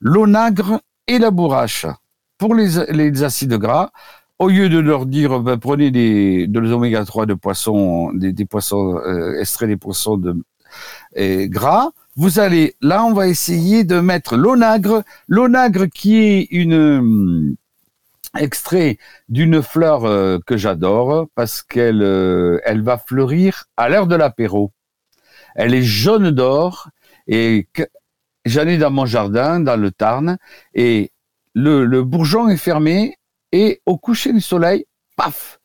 l'onagre 0.00 0.80
et 1.06 1.18
la 1.18 1.30
bourrache. 1.30 1.86
Pour 2.38 2.54
les, 2.54 3.22
acides 3.22 3.54
gras, 3.54 3.90
au 4.38 4.48
lieu 4.48 4.68
de 4.68 4.78
leur 4.78 5.06
dire 5.06 5.38
ben, 5.40 5.58
prenez 5.58 5.90
des, 5.92 6.48
de 6.48 6.58
l'oméga 6.58 7.04
3 7.04 7.26
de 7.26 7.34
poissons, 7.34 8.12
des, 8.12 8.44
poissons 8.44 8.96
euh, 8.96 9.38
extraits 9.38 9.68
des 9.68 9.76
poissons 9.76 10.16
de, 10.16 10.34
gras, 11.46 11.90
vous 12.16 12.40
allez 12.40 12.74
là 12.80 13.04
on 13.04 13.12
va 13.12 13.28
essayer 13.28 13.84
de 13.84 14.00
mettre 14.00 14.36
l'onagre, 14.36 15.04
l'onagre 15.28 15.86
qui 15.86 16.16
est 16.16 16.48
une 16.50 17.54
extrait 18.38 18.98
d'une 19.28 19.62
fleur 19.62 20.04
euh, 20.04 20.38
que 20.46 20.56
j'adore 20.56 21.26
parce 21.34 21.62
qu'elle 21.62 22.02
euh, 22.02 22.60
elle 22.64 22.82
va 22.82 22.98
fleurir 22.98 23.64
à 23.76 23.88
l'heure 23.88 24.06
de 24.06 24.16
l'apéro. 24.16 24.72
Elle 25.54 25.74
est 25.74 25.82
jaune 25.82 26.30
d'or 26.30 26.88
et 27.26 27.68
j'en 28.44 28.66
ai 28.66 28.78
dans 28.78 28.90
mon 28.90 29.06
jardin, 29.06 29.60
dans 29.60 29.76
le 29.76 29.90
Tarn, 29.90 30.38
et 30.74 31.12
le, 31.54 32.02
bourgeon 32.02 32.48
est 32.48 32.56
fermé 32.56 33.16
et 33.52 33.82
au 33.84 33.98
coucher 33.98 34.32
du 34.32 34.40
soleil, 34.40 34.86
paf, 35.16 35.60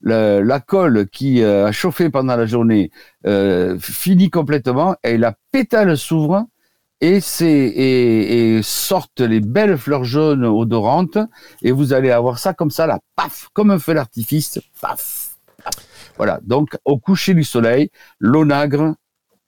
la 0.00 0.60
colle 0.60 1.08
qui 1.08 1.42
euh, 1.42 1.66
a 1.66 1.72
chauffé 1.72 2.08
pendant 2.08 2.36
la 2.36 2.46
journée 2.46 2.90
finit 3.80 4.30
complètement 4.30 4.96
et 5.02 5.18
la 5.18 5.34
pétale 5.50 5.96
s'ouvre 5.96 6.46
et, 7.02 7.18
et, 7.40 8.56
et, 8.56 8.62
sortent 8.62 9.20
les 9.20 9.40
belles 9.40 9.76
fleurs 9.76 10.04
jaunes 10.04 10.44
odorantes. 10.44 11.18
Et 11.60 11.72
vous 11.72 11.92
allez 11.92 12.10
avoir 12.10 12.38
ça 12.38 12.54
comme 12.54 12.70
ça 12.70 12.86
là, 12.86 13.00
paf, 13.16 13.48
comme 13.52 13.70
un 13.70 13.78
feu 13.78 13.94
d'artifice, 13.94 14.60
paf, 14.80 15.36
paf. 15.62 15.74
Voilà. 16.16 16.40
Donc 16.44 16.78
au 16.84 16.98
coucher 16.98 17.34
du 17.34 17.44
soleil, 17.44 17.90
l'onagre 18.20 18.94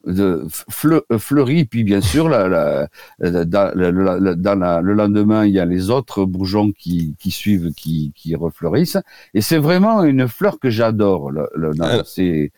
de 0.07 0.47
euh, 0.85 1.19
fleurit, 1.19 1.65
puis 1.65 1.85
bien 1.85 2.01
sûr, 2.01 2.29
la, 2.29 2.49
la, 3.19 3.45
dans, 3.45 3.75
le 3.75 4.93
lendemain, 4.95 5.47
il 5.47 5.53
y 5.53 5.59
a 5.59 5.65
les 5.65 5.91
autres 5.91 6.25
bourgeons 6.25 6.73
qui, 6.73 7.15
qui 7.19 7.31
suivent, 7.31 7.73
qui, 7.75 8.13
qui 8.15 8.35
refleurissent. 8.35 8.99
Et 9.35 9.41
c'est 9.41 9.59
vraiment 9.59 10.03
une 10.05 10.29
fleur 10.29 10.59
que 10.59 10.71
j'adore. 10.71 11.31
Le, 11.31 11.49
le, 11.55 11.73
c'est 12.05 12.53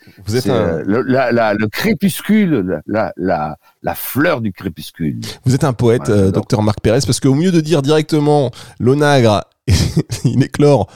euh, 0.49 0.83
le, 0.87 1.03
le, 1.03 1.67
crépuscule, 1.69 2.83
la, 2.87 3.13
la, 3.17 3.59
la 3.83 3.95
fleur 3.95 4.41
du 4.41 4.53
crépuscule. 4.53 5.21
Vous 5.45 5.55
êtes 5.55 5.65
un 5.65 5.73
poète, 5.73 6.09
euh, 6.09 6.31
docteur 6.31 6.63
Marc 6.63 6.81
Pérez, 6.81 7.01
parce 7.07 7.21
qu'au 7.21 7.35
mieux 7.35 7.53
de 7.53 7.61
dire 7.61 7.83
directement 7.83 8.51
l'onagre, 8.81 9.43
il 10.25 10.43
éclore 10.43 10.89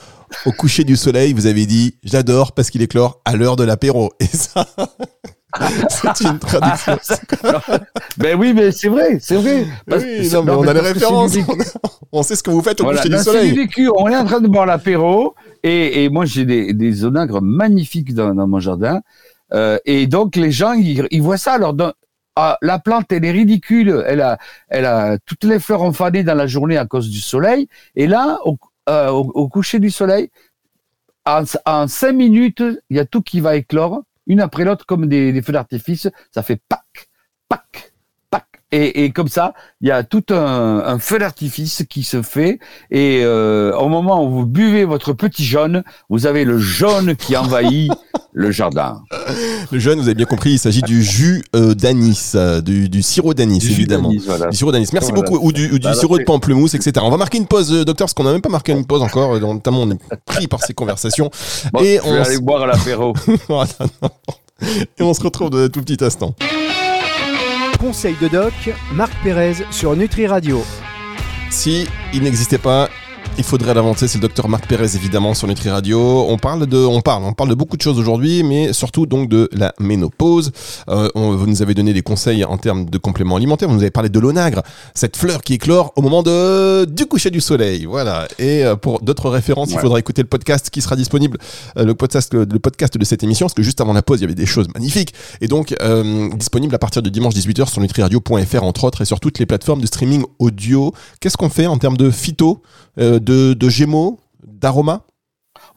au 0.45 0.51
coucher 0.51 0.83
du 0.83 0.95
soleil, 0.95 1.33
vous 1.33 1.45
avez 1.45 1.65
dit 1.65 1.95
j'adore 2.03 2.53
parce 2.53 2.69
qu'il 2.69 2.81
éclore 2.81 3.21
à 3.25 3.35
l'heure 3.35 3.55
de 3.55 3.63
l'apéro. 3.63 4.11
Et 4.19 4.25
ça. 4.25 4.65
c'est 5.89 6.21
une 6.21 6.39
traduction. 6.39 6.97
ben 8.17 8.39
oui, 8.39 8.53
mais 8.53 8.71
c'est 8.71 8.87
vrai, 8.87 9.17
c'est 9.19 9.35
vrai. 9.35 9.65
oui, 9.87 10.29
non, 10.31 10.43
mais 10.43 10.51
on 10.51 10.67
a 10.67 10.73
les 10.73 10.79
références. 10.79 11.37
On, 12.11 12.23
sait 12.23 12.35
ce 12.35 12.43
que 12.43 12.51
vous 12.51 12.61
faites 12.61 12.79
au 12.81 12.85
coucher 12.85 13.09
du 13.09 13.17
soleil. 13.17 13.51
Vécu, 13.55 13.89
on 13.95 14.07
est 14.07 14.15
en 14.15 14.25
train 14.25 14.41
de 14.41 14.47
boire 14.47 14.65
l'apéro 14.65 15.35
et, 15.63 16.03
et 16.03 16.09
moi 16.09 16.25
j'ai 16.25 16.45
des, 16.45 16.73
des 16.73 17.05
onagres 17.05 17.41
magnifiques 17.41 18.13
dans, 18.13 18.33
dans 18.33 18.47
mon 18.47 18.59
jardin. 18.59 19.01
Euh, 19.53 19.77
et 19.85 20.07
donc 20.07 20.35
les 20.35 20.51
gens 20.51 20.73
ils, 20.73 21.07
ils 21.11 21.21
voient 21.21 21.37
ça. 21.37 21.53
Alors 21.53 21.73
dans, 21.73 21.93
ah, 22.35 22.57
la 22.61 22.79
plante 22.79 23.11
elle 23.11 23.25
est 23.25 23.31
ridicule. 23.31 24.03
Elle 24.07 24.21
a, 24.21 24.37
elle 24.69 24.85
a 24.85 25.17
toutes 25.25 25.43
les 25.43 25.59
fleurs 25.59 25.81
ont 25.81 25.93
fané 25.93 26.23
dans 26.23 26.35
la 26.35 26.47
journée 26.47 26.77
à 26.77 26.85
cause 26.85 27.09
du 27.09 27.19
soleil. 27.19 27.67
Et 27.95 28.07
là, 28.07 28.39
au, 28.45 28.57
euh, 28.89 29.09
au, 29.09 29.31
au 29.33 29.47
coucher 29.47 29.79
du 29.79 29.89
soleil, 29.89 30.29
en, 31.25 31.43
en 31.65 31.87
cinq 31.87 32.13
minutes, 32.13 32.63
il 32.89 32.97
y 32.97 32.99
a 32.99 33.05
tout 33.05 33.21
qui 33.21 33.39
va 33.41 33.55
éclore 33.55 34.01
une 34.31 34.39
après 34.39 34.63
l'autre 34.63 34.85
comme 34.85 35.07
des, 35.07 35.41
feux 35.41 35.51
d'artifice. 35.51 36.07
Ça 36.33 36.41
fait 36.41 36.61
pac, 36.69 37.09
pac. 37.49 37.90
Et, 38.71 39.03
et 39.03 39.11
comme 39.11 39.27
ça, 39.27 39.53
il 39.81 39.89
y 39.89 39.91
a 39.91 40.03
tout 40.03 40.23
un, 40.29 40.83
un 40.85 40.99
feu 40.99 41.19
d'artifice 41.19 41.83
qui 41.89 42.03
se 42.03 42.21
fait. 42.21 42.59
Et 42.89 43.21
euh, 43.23 43.75
au 43.75 43.89
moment 43.89 44.25
où 44.25 44.29
vous 44.29 44.45
buvez 44.45 44.85
votre 44.85 45.11
petit 45.13 45.43
jaune, 45.43 45.83
vous 46.09 46.25
avez 46.25 46.45
le 46.45 46.57
jaune 46.57 47.15
qui 47.15 47.35
envahit 47.35 47.91
le 48.33 48.51
jardin. 48.51 49.03
Le 49.71 49.79
jaune, 49.79 49.99
vous 49.99 50.05
avez 50.05 50.15
bien 50.15 50.25
compris, 50.25 50.51
il 50.51 50.59
s'agit 50.59 50.81
du 50.81 51.03
jus 51.03 51.43
euh, 51.53 51.73
d'anis, 51.75 52.31
euh, 52.35 52.61
du, 52.61 52.87
du, 52.87 53.01
sirop 53.01 53.33
d'anis, 53.33 53.65
évidemment. 53.65 54.09
Du 54.09 54.21
sirop 54.51 54.71
d'anis. 54.71 54.89
Merci 54.93 55.11
beaucoup. 55.11 55.37
Ou 55.41 55.51
du, 55.51 55.65
ou 55.71 55.79
du 55.79 55.87
bah, 55.87 55.93
sirop 55.93 56.17
de 56.17 56.23
pamplemousse, 56.23 56.73
etc. 56.73 56.93
On 57.03 57.09
va 57.09 57.17
marquer 57.17 57.39
une 57.39 57.47
pause, 57.47 57.69
docteur, 57.69 58.05
parce 58.05 58.13
qu'on 58.13 58.23
n'a 58.23 58.31
même 58.31 58.41
pas 58.41 58.49
marqué 58.49 58.71
une 58.71 58.85
pause 58.85 59.01
encore. 59.01 59.37
Notamment, 59.39 59.81
on 59.81 59.91
est 59.91 59.99
pris 60.25 60.47
par 60.47 60.63
ces 60.63 60.73
conversations. 60.73 61.29
Bon, 61.73 61.81
et 61.81 61.99
je 62.01 62.07
on 62.07 62.13
vais 62.13 62.19
aller 62.19 62.39
boire 62.39 62.63
à 62.63 62.67
l'apéro. 62.67 63.13
et 64.61 65.03
on 65.03 65.13
se 65.13 65.21
retrouve 65.21 65.49
dans 65.49 65.59
un 65.59 65.69
tout 65.69 65.81
petit 65.81 66.03
instant. 66.03 66.35
Conseil 67.81 68.15
de 68.21 68.27
doc, 68.27 68.53
Marc 68.93 69.11
Pérez 69.23 69.65
sur 69.71 69.95
Nutri 69.95 70.27
Radio. 70.27 70.63
Si 71.49 71.87
il 72.13 72.21
n'existait 72.21 72.59
pas 72.59 72.91
il 73.37 73.43
faudrait 73.43 73.73
l'inventer, 73.73 74.07
c'est 74.07 74.17
le 74.17 74.23
docteur 74.23 74.49
Marc 74.49 74.67
Pérez 74.67 74.95
évidemment 74.95 75.33
sur 75.33 75.47
Nutri 75.47 75.69
Radio. 75.69 76.25
On 76.27 76.37
parle 76.37 76.67
de, 76.67 76.77
on 76.77 77.01
parle, 77.01 77.23
on 77.23 77.33
parle 77.33 77.49
de 77.49 77.55
beaucoup 77.55 77.77
de 77.77 77.81
choses 77.81 77.97
aujourd'hui, 77.97 78.43
mais 78.43 78.73
surtout 78.73 79.05
donc 79.05 79.29
de 79.29 79.49
la 79.53 79.73
ménopause. 79.79 80.51
Euh, 80.89 81.09
on, 81.15 81.35
vous 81.35 81.47
nous 81.47 81.61
avez 81.61 81.73
donné 81.73 81.93
des 81.93 82.01
conseils 82.01 82.43
en 82.43 82.57
termes 82.57 82.89
de 82.89 82.97
compléments 82.97 83.37
alimentaires. 83.37 83.69
Vous 83.69 83.75
nous 83.75 83.81
avez 83.81 83.91
parlé 83.91 84.09
de 84.09 84.19
l'onagre, 84.19 84.61
cette 84.93 85.17
fleur 85.17 85.41
qui 85.41 85.53
éclore 85.53 85.93
au 85.95 86.01
moment 86.01 86.23
de 86.23 86.85
du 86.85 87.05
coucher 87.05 87.29
du 87.29 87.41
soleil. 87.41 87.85
Voilà. 87.85 88.27
Et 88.37 88.63
euh, 88.65 88.75
pour 88.75 89.01
d'autres 89.01 89.29
références, 89.29 89.71
il 89.71 89.79
faudra 89.79 89.99
écouter 89.99 90.21
le 90.21 90.27
podcast 90.27 90.69
qui 90.69 90.81
sera 90.81 90.95
disponible, 90.95 91.37
euh, 91.77 91.85
le 91.85 91.95
podcast, 91.95 92.33
le, 92.33 92.45
podcast 92.59 92.97
de 92.97 93.05
cette 93.05 93.23
émission, 93.23 93.45
parce 93.45 93.53
que 93.53 93.63
juste 93.63 93.81
avant 93.81 93.93
la 93.93 94.01
pause, 94.01 94.19
il 94.19 94.23
y 94.23 94.25
avait 94.25 94.35
des 94.35 94.45
choses 94.45 94.67
magnifiques 94.73 95.13
et 95.39 95.47
donc 95.47 95.75
euh, 95.81 96.29
disponible 96.35 96.75
à 96.75 96.79
partir 96.79 97.01
de 97.01 97.09
dimanche 97.09 97.33
18h 97.33 97.69
sur 97.69 97.81
nutriradio.fr 97.81 98.63
entre 98.63 98.83
autres 98.83 99.01
et 99.01 99.05
sur 99.05 99.19
toutes 99.19 99.39
les 99.39 99.45
plateformes 99.45 99.81
de 99.81 99.87
streaming 99.87 100.23
audio. 100.39 100.93
Qu'est-ce 101.19 101.37
qu'on 101.37 101.49
fait 101.49 101.67
en 101.67 101.77
termes 101.77 101.97
de 101.97 102.11
phyto 102.11 102.61
euh, 102.97 103.19
de, 103.23 103.53
de 103.53 103.69
Gémeaux, 103.69 104.19
d'Aroma? 104.45 105.03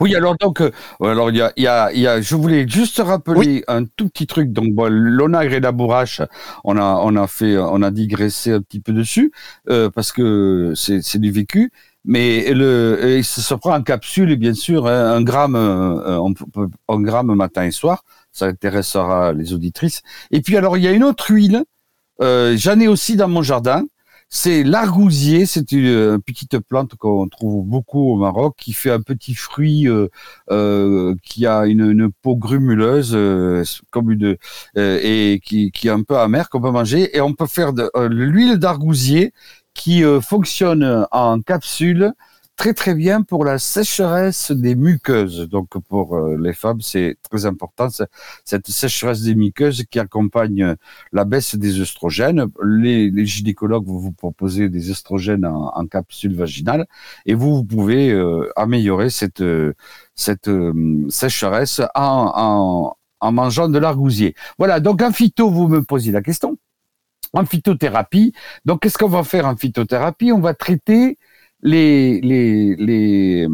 Oui, 0.01 0.17
alors 0.17 0.37
donc, 0.37 0.61
euh, 0.61 0.73
alors 1.01 1.31
il 1.31 1.37
y 1.37 1.41
a, 1.41 1.53
y, 1.57 1.67
a, 1.69 1.93
y 1.93 2.07
a, 2.07 2.21
je 2.21 2.35
voulais 2.35 2.67
juste 2.67 3.01
rappeler 3.05 3.63
un 3.69 3.85
tout 3.85 4.09
petit 4.09 4.27
truc. 4.27 4.53
Donc, 4.53 4.73
bon, 4.73 4.89
l'onagre 4.91 5.53
et 5.53 5.61
la 5.61 5.71
bourrache, 5.71 6.21
on 6.65 6.77
a, 6.77 7.01
on 7.03 7.15
a 7.15 7.27
fait, 7.29 7.57
on 7.57 7.81
a 7.83 7.91
digressé 7.93 8.53
un 8.53 8.61
petit 8.61 8.81
peu 8.81 8.93
dessus 8.93 9.31
euh, 9.71 9.91
parce 9.91 10.11
que 10.11 10.73
c'est 10.75 11.19
du 11.19 11.31
vécu. 11.31 11.71
Mais 12.05 12.53
le, 12.53 13.21
ça 13.23 13.41
se 13.41 13.55
prend 13.55 13.75
en 13.75 13.83
capsule, 13.83 14.37
bien 14.37 14.53
sûr, 14.53 14.89
hein, 14.89 15.13
un 15.13 15.23
gramme, 15.23 15.57
un 15.57 17.01
gramme 17.01 17.35
matin 17.35 17.65
et 17.65 17.71
soir. 17.71 18.03
Ça 18.33 18.47
intéressera 18.47 19.33
les 19.33 19.53
auditrices. 19.53 20.03
Et 20.33 20.41
puis 20.43 20.57
alors, 20.57 20.77
il 20.77 20.83
y 20.83 20.89
a 20.89 20.93
une 20.93 21.05
autre 21.05 21.31
huile. 21.31 21.65
J'en 22.21 22.81
ai 22.81 22.89
aussi 22.89 23.17
dans 23.17 23.29
mon 23.29 23.43
jardin 23.43 23.85
c'est 24.37 24.65
l'argousier, 24.65 25.47
c'est 25.47 25.71
une, 25.71 26.21
petite 26.21 26.59
plante 26.59 26.97
qu'on 26.97 27.29
trouve 27.29 27.65
beaucoup 27.65 28.11
au 28.13 28.17
Maroc, 28.17 28.57
qui 28.59 28.73
fait 28.73 28.91
un 28.91 29.01
petit 29.01 29.33
fruit 29.33 29.89
euh, 29.89 30.09
euh, 30.51 31.15
qui 31.23 31.47
a 31.47 31.67
une, 31.67 32.11
peau 32.11 32.35
grumuleuse, 32.35 33.13
euh, 33.15 33.63
comme 33.91 34.11
une 34.11 34.37
et 34.75 35.41
qui, 35.45 35.71
est 35.85 35.89
un 35.89 36.03
peu 36.03 36.19
amère 36.19 36.51
qu'on 36.51 36.61
peut 36.61 36.73
manger. 36.73 37.17
Et 37.17 37.21
on 37.21 37.33
peut 37.33 37.47
faire 37.47 37.73
de 37.73 37.89
l'huile 38.11 38.59
d'argousier 38.59 39.33
qui 39.73 40.03
fonctionne 40.21 41.07
en 41.13 41.41
capsule 41.41 42.13
très 42.57 42.75
très 42.75 42.95
bien 42.95 43.23
pour 43.23 43.45
la 43.45 43.59
sécheresse 43.59 44.53
des 44.53 44.75
muqueuses. 44.75 45.49
Donc 45.49 45.71
pour 45.89 46.17
euh, 46.17 46.37
les 46.41 46.53
femmes, 46.53 46.81
c'est 46.81 47.17
très 47.29 47.47
important 47.47 47.89
cette 48.45 48.69
sécheresse 48.69 49.23
des 49.23 49.35
muqueuses 49.35 49.85
qui 49.91 49.99
accompagne 49.99 50.77
la 51.13 51.25
baisse 51.25 51.57
des 51.57 51.81
oestrogènes. 51.81 52.47
Les, 52.65 53.27
gynécologues 53.27 53.87
vont 53.87 53.99
vous 53.99 54.13
proposer 54.13 54.69
des 54.69 54.91
oestrogènes 54.91 55.45
en, 55.47 55.87
capsule 55.87 56.35
vaginale 56.35 56.87
et 57.27 57.35
vous, 57.35 57.57
vous 57.57 57.65
pouvez 57.65 58.11
euh, 58.11 58.51
améliorer 58.57 59.11
cette 59.11 59.43
cette 60.15 60.49
euh, 60.49 61.07
sécheresse 61.09 61.81
en, 61.95 62.33
en, 62.35 62.97
en 63.21 63.33
mangeant 63.33 63.69
de 63.69 63.79
l'argousier. 63.79 64.35
Voilà. 64.59 64.81
Donc 64.81 65.03
en 65.03 65.13
phyto, 65.13 65.51
vous 65.51 65.69
me 65.69 65.83
posez 65.83 66.13
la 66.13 66.23
question. 66.23 66.57
En 67.33 67.45
phytothérapie, 67.45 68.33
donc 68.65 68.83
qu'est-ce 68.83 68.97
qu'on 68.97 69.09
va 69.09 69.25
faire 69.25 69.47
en 69.47 69.57
phytothérapie? 69.57 70.31
On 70.31 70.39
va 70.39 70.55
traiter 70.55 71.19
les, 71.65 73.49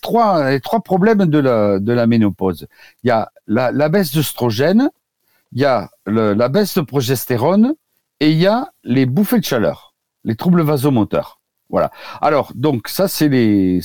trois, 0.00 0.80
problèmes 0.84 1.26
de 1.26 1.38
la, 1.38 2.06
ménopause. 2.06 2.66
Il 3.02 3.08
y 3.08 3.10
a 3.10 3.30
la, 3.46 3.88
baisse 3.88 4.14
d'œstrogène, 4.14 4.90
il 5.52 5.60
y 5.60 5.64
a 5.64 5.90
la 6.06 6.48
baisse 6.48 6.76
de 6.76 6.82
progestérone 6.82 7.74
et 8.20 8.30
il 8.30 8.38
y 8.38 8.46
a 8.46 8.70
les 8.84 9.06
bouffées 9.06 9.40
de 9.40 9.44
chaleur, 9.44 9.94
les 10.24 10.36
troubles 10.36 10.62
vasomoteurs. 10.62 11.40
Voilà. 11.70 11.90
Alors, 12.20 12.52
donc 12.54 12.86
ça, 12.86 13.08
c'est 13.08 13.28
les, 13.30 13.80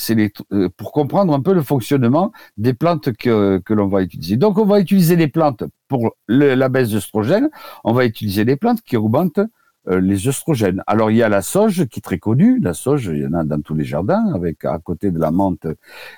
euh, 0.51 0.67
pour 0.75 0.91
comprendre 0.91 1.33
un 1.33 1.41
peu 1.41 1.53
le 1.53 1.63
fonctionnement 1.63 2.33
des 2.57 2.73
plantes 2.73 3.13
que, 3.13 3.61
que 3.63 3.73
l'on 3.73 3.87
va 3.87 4.01
utiliser. 4.01 4.35
Donc, 4.35 4.57
on 4.57 4.65
va 4.65 4.81
utiliser 4.81 5.15
les 5.15 5.29
plantes 5.29 5.63
pour 5.87 6.11
la 6.27 6.67
baisse 6.67 6.89
d'œstrogène. 6.89 7.49
On 7.85 7.93
va 7.93 8.03
utiliser 8.03 8.43
les 8.43 8.57
plantes 8.57 8.81
qui 8.81 8.97
augmentent 8.97 9.39
les 9.87 10.27
oestrogènes. 10.27 10.83
Alors 10.87 11.11
il 11.11 11.17
y 11.17 11.23
a 11.23 11.29
la 11.29 11.41
sauge 11.41 11.85
qui 11.87 11.99
est 11.99 12.01
très 12.01 12.19
connue. 12.19 12.59
La 12.59 12.73
sauge, 12.73 13.09
il 13.13 13.21
y 13.21 13.25
en 13.25 13.33
a 13.33 13.43
dans 13.43 13.61
tous 13.61 13.75
les 13.75 13.85
jardins, 13.85 14.31
avec 14.35 14.65
à 14.65 14.77
côté 14.79 15.11
de 15.11 15.19
la 15.19 15.31
menthe 15.31 15.67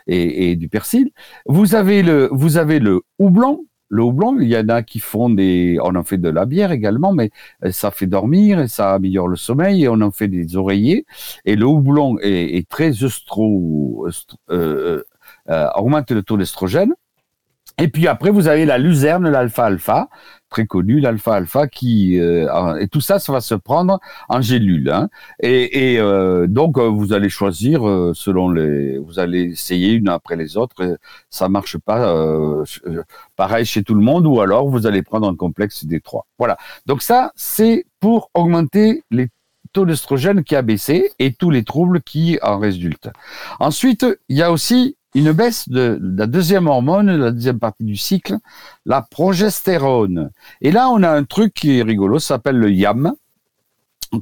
et, 0.07 0.51
et 0.51 0.55
du 0.55 0.69
persil. 0.69 1.11
Vous 1.45 1.75
avez 1.75 2.03
le, 2.03 2.29
vous 2.31 2.57
avez 2.57 2.79
le 2.79 3.01
houblon 3.19 3.65
le 3.89 4.03
houblon, 4.03 4.39
il 4.39 4.47
y 4.47 4.57
en 4.57 4.69
a 4.69 4.83
qui 4.83 4.99
font 4.99 5.29
des, 5.29 5.79
on 5.81 5.95
en 5.95 6.03
fait 6.03 6.17
de 6.17 6.29
la 6.29 6.45
bière 6.45 6.71
également, 6.71 7.11
mais 7.11 7.31
euh, 7.65 7.71
ça 7.71 7.91
fait 7.91 8.05
dormir 8.07 8.59
et 8.59 8.67
ça 8.67 8.93
améliore 8.93 9.27
le 9.27 9.35
sommeil 9.35 9.83
et 9.83 9.89
on 9.89 9.99
en 10.01 10.11
fait 10.11 10.27
des 10.27 10.55
oreillers. 10.55 11.05
Et 11.45 11.55
le 11.55 11.65
houblon 11.65 12.17
est, 12.21 12.69
très 12.69 13.03
estro, 13.03 14.07
euh, 14.51 15.03
euh, 15.49 15.69
augmente 15.75 16.11
le 16.11 16.21
taux 16.23 16.37
d'estrogène. 16.37 16.93
Et 17.79 17.87
puis 17.87 18.07
après, 18.07 18.29
vous 18.29 18.47
avez 18.47 18.65
la 18.65 18.77
luzerne, 18.77 19.29
l'alpha-alpha, 19.29 20.09
très 20.49 20.65
connu, 20.65 20.99
l'alpha-alpha, 20.99 21.67
qui 21.67 22.19
euh, 22.19 22.77
et 22.79 22.87
tout 22.87 23.01
ça, 23.01 23.19
ça 23.19 23.31
va 23.31 23.41
se 23.41 23.55
prendre 23.55 23.99
en 24.27 24.41
gélule. 24.41 24.89
Hein. 24.89 25.09
Et, 25.39 25.93
et 25.93 25.99
euh, 25.99 26.47
donc, 26.47 26.77
euh, 26.77 26.87
vous 26.87 27.13
allez 27.13 27.29
choisir 27.29 27.81
selon 28.13 28.49
les, 28.49 28.97
vous 28.97 29.19
allez 29.19 29.43
essayer 29.43 29.93
une 29.93 30.09
après 30.09 30.35
les 30.35 30.57
autres. 30.57 30.97
ça 31.29 31.47
marche 31.49 31.77
pas 31.77 32.13
pareil 33.35 33.65
chez 33.65 33.83
tout 33.83 33.95
le 33.95 34.01
monde, 34.01 34.25
ou 34.25 34.41
alors 34.41 34.67
vous 34.67 34.85
allez 34.87 35.01
prendre 35.01 35.29
un 35.29 35.35
complexe 35.35 35.85
des 35.85 36.01
trois. 36.01 36.25
Voilà. 36.37 36.57
Donc 36.85 37.01
ça, 37.01 37.31
c'est 37.35 37.85
pour 37.99 38.29
augmenter 38.33 39.03
les 39.11 39.29
taux 39.71 39.85
d'estrogène 39.85 40.43
qui 40.43 40.55
a 40.55 40.61
baissé 40.61 41.11
et 41.19 41.33
tous 41.33 41.51
les 41.51 41.63
troubles 41.63 42.01
qui 42.01 42.39
en 42.41 42.57
résultent. 42.57 43.09
Ensuite, 43.59 44.05
il 44.27 44.37
y 44.37 44.41
a 44.41 44.51
aussi 44.51 44.97
une 45.15 45.31
baisse 45.31 45.69
de, 45.69 45.99
la 46.01 46.27
deuxième 46.27 46.67
hormone, 46.67 47.11
la 47.11 47.31
deuxième 47.31 47.59
partie 47.59 47.83
du 47.83 47.95
cycle, 47.95 48.37
la 48.85 49.01
progestérone. 49.01 50.31
Et 50.61 50.71
là, 50.71 50.89
on 50.89 51.03
a 51.03 51.09
un 51.09 51.23
truc 51.23 51.53
qui 51.53 51.79
est 51.79 51.83
rigolo, 51.83 52.19
ça 52.19 52.35
s'appelle 52.35 52.57
le 52.57 52.71
YAM, 52.71 53.13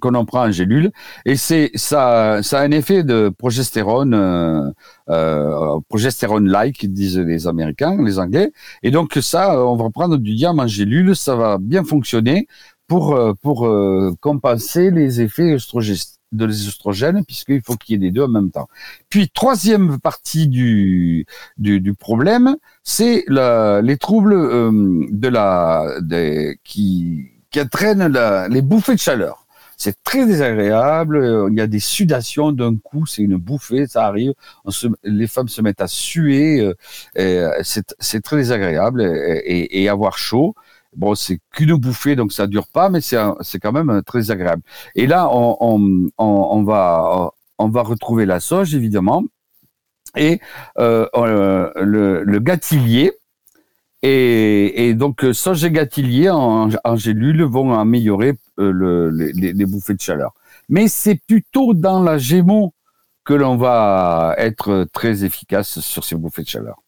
qu'on 0.02 0.16
en 0.16 0.26
prend 0.26 0.46
en 0.46 0.52
gélule, 0.52 0.92
et 1.26 1.36
c'est 1.38 1.72
ça, 1.76 2.40
ça 2.44 2.60
a 2.60 2.64
un 2.64 2.72
effet 2.72 3.04
de 3.04 3.30
progestérone, 3.30 4.14
euh, 4.14 4.70
euh, 5.10 5.80
progestérone-like, 5.88 6.92
disent 6.92 7.20
les 7.20 7.48
Américains, 7.48 7.98
les 8.04 8.20
Anglais. 8.20 8.52
Et 8.84 8.92
donc 8.92 9.18
ça, 9.22 9.66
on 9.66 9.78
va 9.78 9.90
prendre 9.90 10.18
du 10.18 10.32
YAM 10.32 10.60
en 10.60 10.68
gélule, 10.68 11.16
ça 11.16 11.36
va 11.36 11.58
bien 11.58 11.84
fonctionner 11.86 12.48
pour 12.88 13.16
euh, 13.16 13.34
pour 13.42 13.70
compenser 14.20 14.92
les 14.92 15.22
effets 15.22 15.54
œstrogènes 15.54 16.17
de 16.32 16.46
les 16.46 17.24
puisqu'il 17.26 17.62
faut 17.62 17.76
qu'il 17.76 17.96
y 17.96 17.96
ait 17.96 18.08
les 18.08 18.12
deux 18.12 18.24
en 18.24 18.28
même 18.28 18.52
temps. 18.52 18.68
Puis 19.10 19.30
troisième 19.30 20.00
partie 20.00 20.48
du 20.48 21.26
du, 21.58 21.80
du 21.80 21.94
problème, 21.94 22.58
c'est 22.84 23.26
les 23.28 23.98
troubles 23.98 24.34
euh, 24.34 25.06
de 25.12 25.28
la 25.28 25.86
qui 26.64 27.32
qui 27.50 27.62
entraînent 27.62 28.14
les 28.50 28.62
bouffées 28.62 28.96
de 28.96 29.00
chaleur. 29.00 29.48
C'est 29.80 30.02
très 30.04 30.26
désagréable. 30.26 31.48
Il 31.52 31.58
y 31.58 31.62
a 31.62 31.68
des 31.68 31.80
sudations 31.80 32.52
d'un 32.52 32.76
coup. 32.78 33.06
C'est 33.06 33.22
une 33.22 33.38
bouffée. 33.38 33.86
Ça 33.86 34.06
arrive. 34.08 34.34
les 35.04 35.28
femmes 35.28 35.48
se 35.48 35.62
mettent 35.62 35.82
à 35.82 35.88
suer. 35.88 36.74
Euh, 37.18 37.62
c'est 37.62 38.22
très 38.24 38.38
désagréable 38.38 39.04
et, 39.04 39.84
et 39.84 39.88
avoir 39.88 40.18
chaud. 40.18 40.56
Bon, 40.98 41.14
c'est 41.14 41.40
qu'une 41.54 41.76
bouffée, 41.76 42.16
donc 42.16 42.34
ça 42.34 42.48
dure 42.48 42.68
pas, 42.68 42.90
mais 42.90 43.02
c'est 43.02 43.60
quand 43.60 43.72
même 43.72 44.02
très 44.04 44.32
agréable. 44.32 44.64
Et 44.96 45.06
là, 45.06 45.30
on, 45.32 46.10
on, 46.18 46.64
va 46.64 47.32
retrouver 47.60 48.26
la 48.26 48.40
sauge 48.40 48.74
évidemment 48.74 49.24
et 50.16 50.40
euh, 50.80 51.08
euh 51.16 51.72
le, 51.76 52.24
le 52.24 52.40
gâtillier. 52.40 53.14
Et, 54.02 54.94
donc 54.96 55.24
sauge 55.34 55.64
et 55.66 55.72
gâtillier 55.72 56.30
en, 56.30 56.70
en 56.84 56.96
gélule 56.96 57.44
vont 57.44 57.78
améliorer 57.78 58.34
euh, 58.60 58.72
le, 58.72 59.10
les, 59.10 59.54
les, 59.54 59.66
bouffées 59.66 59.94
de 59.94 60.02
chaleur. 60.02 60.34
Mais 60.70 60.88
c'est 60.88 61.20
plutôt 61.28 61.74
dans 61.74 62.02
la 62.02 62.18
gémeaux 62.18 62.74
que 63.24 63.34
l'on 63.34 63.58
va 63.58 64.34
être 64.38 64.88
très 64.94 65.26
efficace 65.26 65.80
sur 65.80 66.04
ces 66.04 66.16
bouffées 66.16 66.44
de 66.44 66.48
chaleur. 66.48 66.82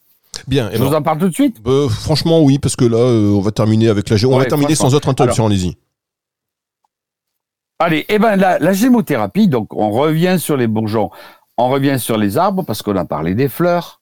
Bien. 0.48 0.70
Je 0.72 0.82
vous 0.82 0.94
en 0.94 1.02
parle 1.02 1.18
tout 1.18 1.28
de 1.28 1.34
suite 1.34 1.56
euh, 1.66 1.88
Franchement, 1.88 2.40
oui, 2.40 2.58
parce 2.58 2.76
que 2.76 2.84
là, 2.84 2.98
euh, 2.98 3.32
on 3.32 3.40
va 3.40 3.50
terminer 3.50 3.88
avec 3.88 4.08
la 4.08 4.16
On 4.28 4.38
va 4.38 4.44
terminer 4.44 4.74
sans 4.74 4.94
autre 4.94 5.08
interruption, 5.08 5.46
allez-y. 5.46 5.76
Allez, 7.78 8.04
eh 8.10 8.18
ben 8.18 8.36
la, 8.36 8.58
la 8.58 8.72
gémothérapie, 8.74 9.48
donc 9.48 9.74
on 9.74 9.90
revient 9.90 10.36
sur 10.38 10.58
les 10.58 10.66
bourgeons, 10.66 11.10
on 11.56 11.70
revient 11.70 11.98
sur 11.98 12.18
les 12.18 12.36
arbres 12.36 12.62
parce 12.62 12.82
qu'on 12.82 12.96
a 12.96 13.06
parlé 13.06 13.34
des 13.34 13.48
fleurs, 13.48 14.00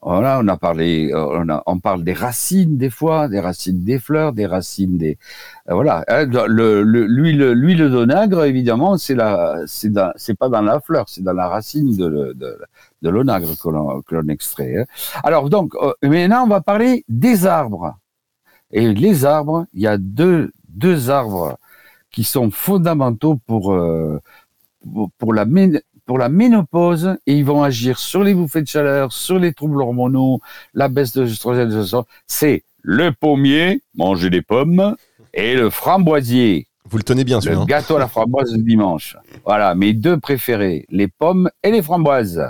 voilà, 0.00 0.38
on 0.40 0.46
a 0.46 0.56
parlé, 0.56 1.10
euh, 1.12 1.40
on, 1.42 1.48
a, 1.48 1.60
on, 1.66 1.80
parle 1.80 2.04
des 2.04 2.12
racines 2.12 2.76
des 2.76 2.88
fois, 2.88 3.26
des 3.28 3.40
racines 3.40 3.82
des 3.82 3.98
fleurs, 3.98 4.32
des 4.32 4.46
racines 4.46 4.96
des, 4.96 5.18
euh, 5.68 5.74
voilà. 5.74 6.04
Hein, 6.06 6.26
le, 6.26 6.82
l'huile, 6.82 7.50
l'huile 7.50 7.90
d'onagre, 7.90 8.44
évidemment, 8.44 8.96
c'est 8.96 9.16
la, 9.16 9.62
c'est, 9.66 9.90
c'est 10.14 10.38
pas 10.38 10.48
dans 10.48 10.62
la 10.62 10.78
fleur, 10.80 11.08
c'est 11.08 11.24
dans 11.24 11.32
la 11.32 11.48
racine 11.48 11.96
de, 11.96 12.08
de, 12.08 12.32
de 12.34 12.58
l'onagre 13.02 13.56
que 13.56 13.68
l'on, 13.68 14.02
que 14.02 14.14
l'on 14.14 14.28
extrait. 14.28 14.78
Hein. 14.78 14.84
Alors 15.22 15.50
donc, 15.50 15.74
euh, 15.76 15.92
maintenant, 16.02 16.44
on 16.44 16.48
va 16.48 16.60
parler 16.60 17.04
des 17.08 17.46
arbres. 17.46 17.96
Et 18.70 18.92
les 18.92 19.24
arbres, 19.24 19.66
il 19.72 19.82
y 19.82 19.86
a 19.86 19.96
deux, 19.96 20.52
deux 20.68 21.10
arbres 21.10 21.58
qui 22.10 22.24
sont 22.24 22.50
fondamentaux 22.50 23.36
pour, 23.46 23.74
pour, 24.92 25.10
pour 25.18 25.34
la, 25.34 25.46
pour 26.08 26.18
la 26.18 26.28
ménopause 26.28 27.16
et 27.26 27.34
ils 27.34 27.44
vont 27.44 27.62
agir 27.62 27.98
sur 27.98 28.24
les 28.24 28.34
bouffées 28.34 28.62
de 28.62 28.66
chaleur, 28.66 29.12
sur 29.12 29.38
les 29.38 29.52
troubles 29.52 29.80
hormonaux, 29.80 30.40
la 30.74 30.88
baisse 30.88 31.12
de 31.12 31.22
l'œstrogène, 31.22 31.70
c'est 32.26 32.64
le 32.82 33.12
pommier, 33.12 33.82
manger 33.94 34.30
des 34.30 34.40
pommes, 34.40 34.96
et 35.34 35.54
le 35.54 35.68
framboisier. 35.68 36.66
Vous 36.86 36.96
le 36.96 37.02
tenez 37.02 37.24
bien, 37.24 37.38
Le 37.44 37.66
gâteau 37.66 37.96
à 37.96 37.98
la 37.98 38.08
framboise 38.08 38.50
du 38.52 38.62
dimanche. 38.62 39.18
Voilà, 39.44 39.74
mes 39.74 39.92
deux 39.92 40.18
préférés, 40.18 40.86
les 40.88 41.08
pommes 41.08 41.50
et 41.62 41.70
les 41.70 41.82
framboises. 41.82 42.42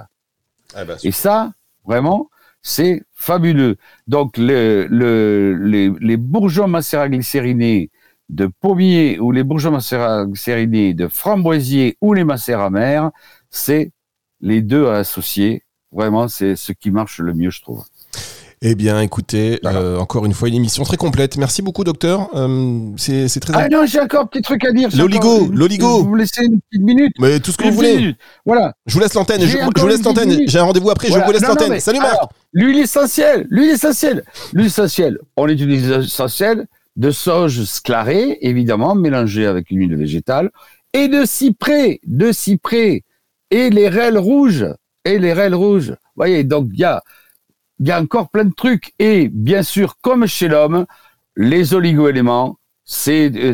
Ah 0.75 0.85
bah, 0.85 0.97
et 1.03 1.13
ça, 1.13 1.53
vraiment, 1.85 2.31
c'est 2.63 3.03
fabuleux. 3.15 3.77
Donc, 4.07 4.37
le, 4.37 4.87
le, 4.91 5.55
les, 5.55 5.91
les 6.01 6.17
bourgeons 6.17 6.69
macéraglycérinés 6.69 7.91
de 8.29 8.47
pommier 8.47 9.19
ou 9.19 9.33
les 9.33 9.45
bourgeons 9.45 9.71
macéraglycérinés 9.71 10.95
de 10.95 11.09
framboisier 11.09 11.97
ou 12.01 12.13
les 12.15 12.25
macères 12.25 12.71
mère, 12.71 13.11
c'est 13.51 13.93
les 14.41 14.61
deux 14.63 14.87
à 14.89 14.97
associer. 14.97 15.65
Vraiment, 15.93 16.29
c'est 16.29 16.55
ce 16.57 16.73
qui 16.73 16.91
marche 16.91 17.19
le 17.21 17.33
mieux, 17.33 17.51
je 17.51 17.63
trouve. 17.63 17.85
Eh 18.61 18.75
bien, 18.75 19.01
écoutez, 19.01 19.61
euh, 19.65 19.99
encore 19.99 20.27
une 20.27 20.35
fois, 20.35 20.49
une 20.49 20.55
émission 20.55 20.83
très 20.83 20.97
complète. 20.97 21.37
Merci 21.37 21.63
beaucoup, 21.63 21.85
docteur. 21.85 22.29
Euh, 22.35 22.91
c'est 22.97 23.41
très. 23.41 23.53
Ah 23.55 23.69
non, 23.69 23.87
j'ai 23.87 24.01
encore 24.01 24.23
un 24.23 24.27
petit 24.27 24.43
truc 24.43 24.65
à 24.65 24.73
dire. 24.73 24.89
L'oligo, 24.97 25.49
l'oligo. 25.53 26.03
Vous 26.03 26.15
laissez 26.17 26.45
une 26.45 26.61
petite 26.61 26.85
minute. 26.85 27.13
Mais 27.21 27.39
tout 27.39 27.53
ce 27.53 27.57
que 27.57 27.65
vous 27.65 27.75
voulez. 27.75 28.17
Voilà. 28.45 28.75
Je 28.87 28.95
vous 28.95 29.01
laisse 29.01 29.15
l'antenne. 29.15 29.43
Je, 29.43 29.59
vous 29.59 29.87
laisse 29.87 30.03
l'antenne. 30.03 30.41
J'ai 30.47 30.59
un 30.59 30.65
rendez-vous 30.65 30.91
après. 30.91 31.09
Je 31.09 31.19
vous 31.19 31.33
laisse 31.33 31.43
l'antenne. 31.43 31.79
Salut 31.79 32.01
Marc. 32.01 32.17
L'huile 32.53 32.81
essentielle. 32.81 33.47
L'huile 33.51 33.71
essentielle. 33.71 34.25
L'huile 34.53 34.67
essentielle. 34.67 35.19
On 35.37 35.47
utilise 35.49 35.89
l'huile 35.89 36.05
essentielle 36.05 36.67
de 36.97 37.13
sauge 37.13 37.63
sclarée, 37.63 38.39
évidemment, 38.41 38.97
mélangée 38.97 39.47
avec 39.47 39.71
une 39.71 39.79
huile 39.79 39.97
végétale, 39.97 40.51
et 40.93 41.07
de 41.07 41.25
cyprès. 41.25 42.01
De 42.05 42.33
cyprès 42.33 43.05
et 43.51 43.71
les 43.71 43.89
rêles 43.89 44.19
rouges, 44.19 44.67
et 45.05 45.19
les 45.19 45.33
rêles 45.33 45.55
rouges. 45.55 45.91
Vous 45.91 46.17
voyez, 46.17 46.45
donc 46.45 46.69
il 46.73 46.81
y 46.81 46.85
a, 46.85 47.03
y 47.81 47.91
a 47.91 48.01
encore 48.01 48.31
plein 48.31 48.45
de 48.45 48.55
trucs. 48.55 48.93
Et 48.99 49.29
bien 49.29 49.63
sûr, 49.63 49.97
comme 50.01 50.27
chez 50.27 50.49
l'homme, 50.49 50.87
les 51.37 51.75
oligoéléments, 51.75 52.57
c'est 52.85 53.29
le 53.29 53.53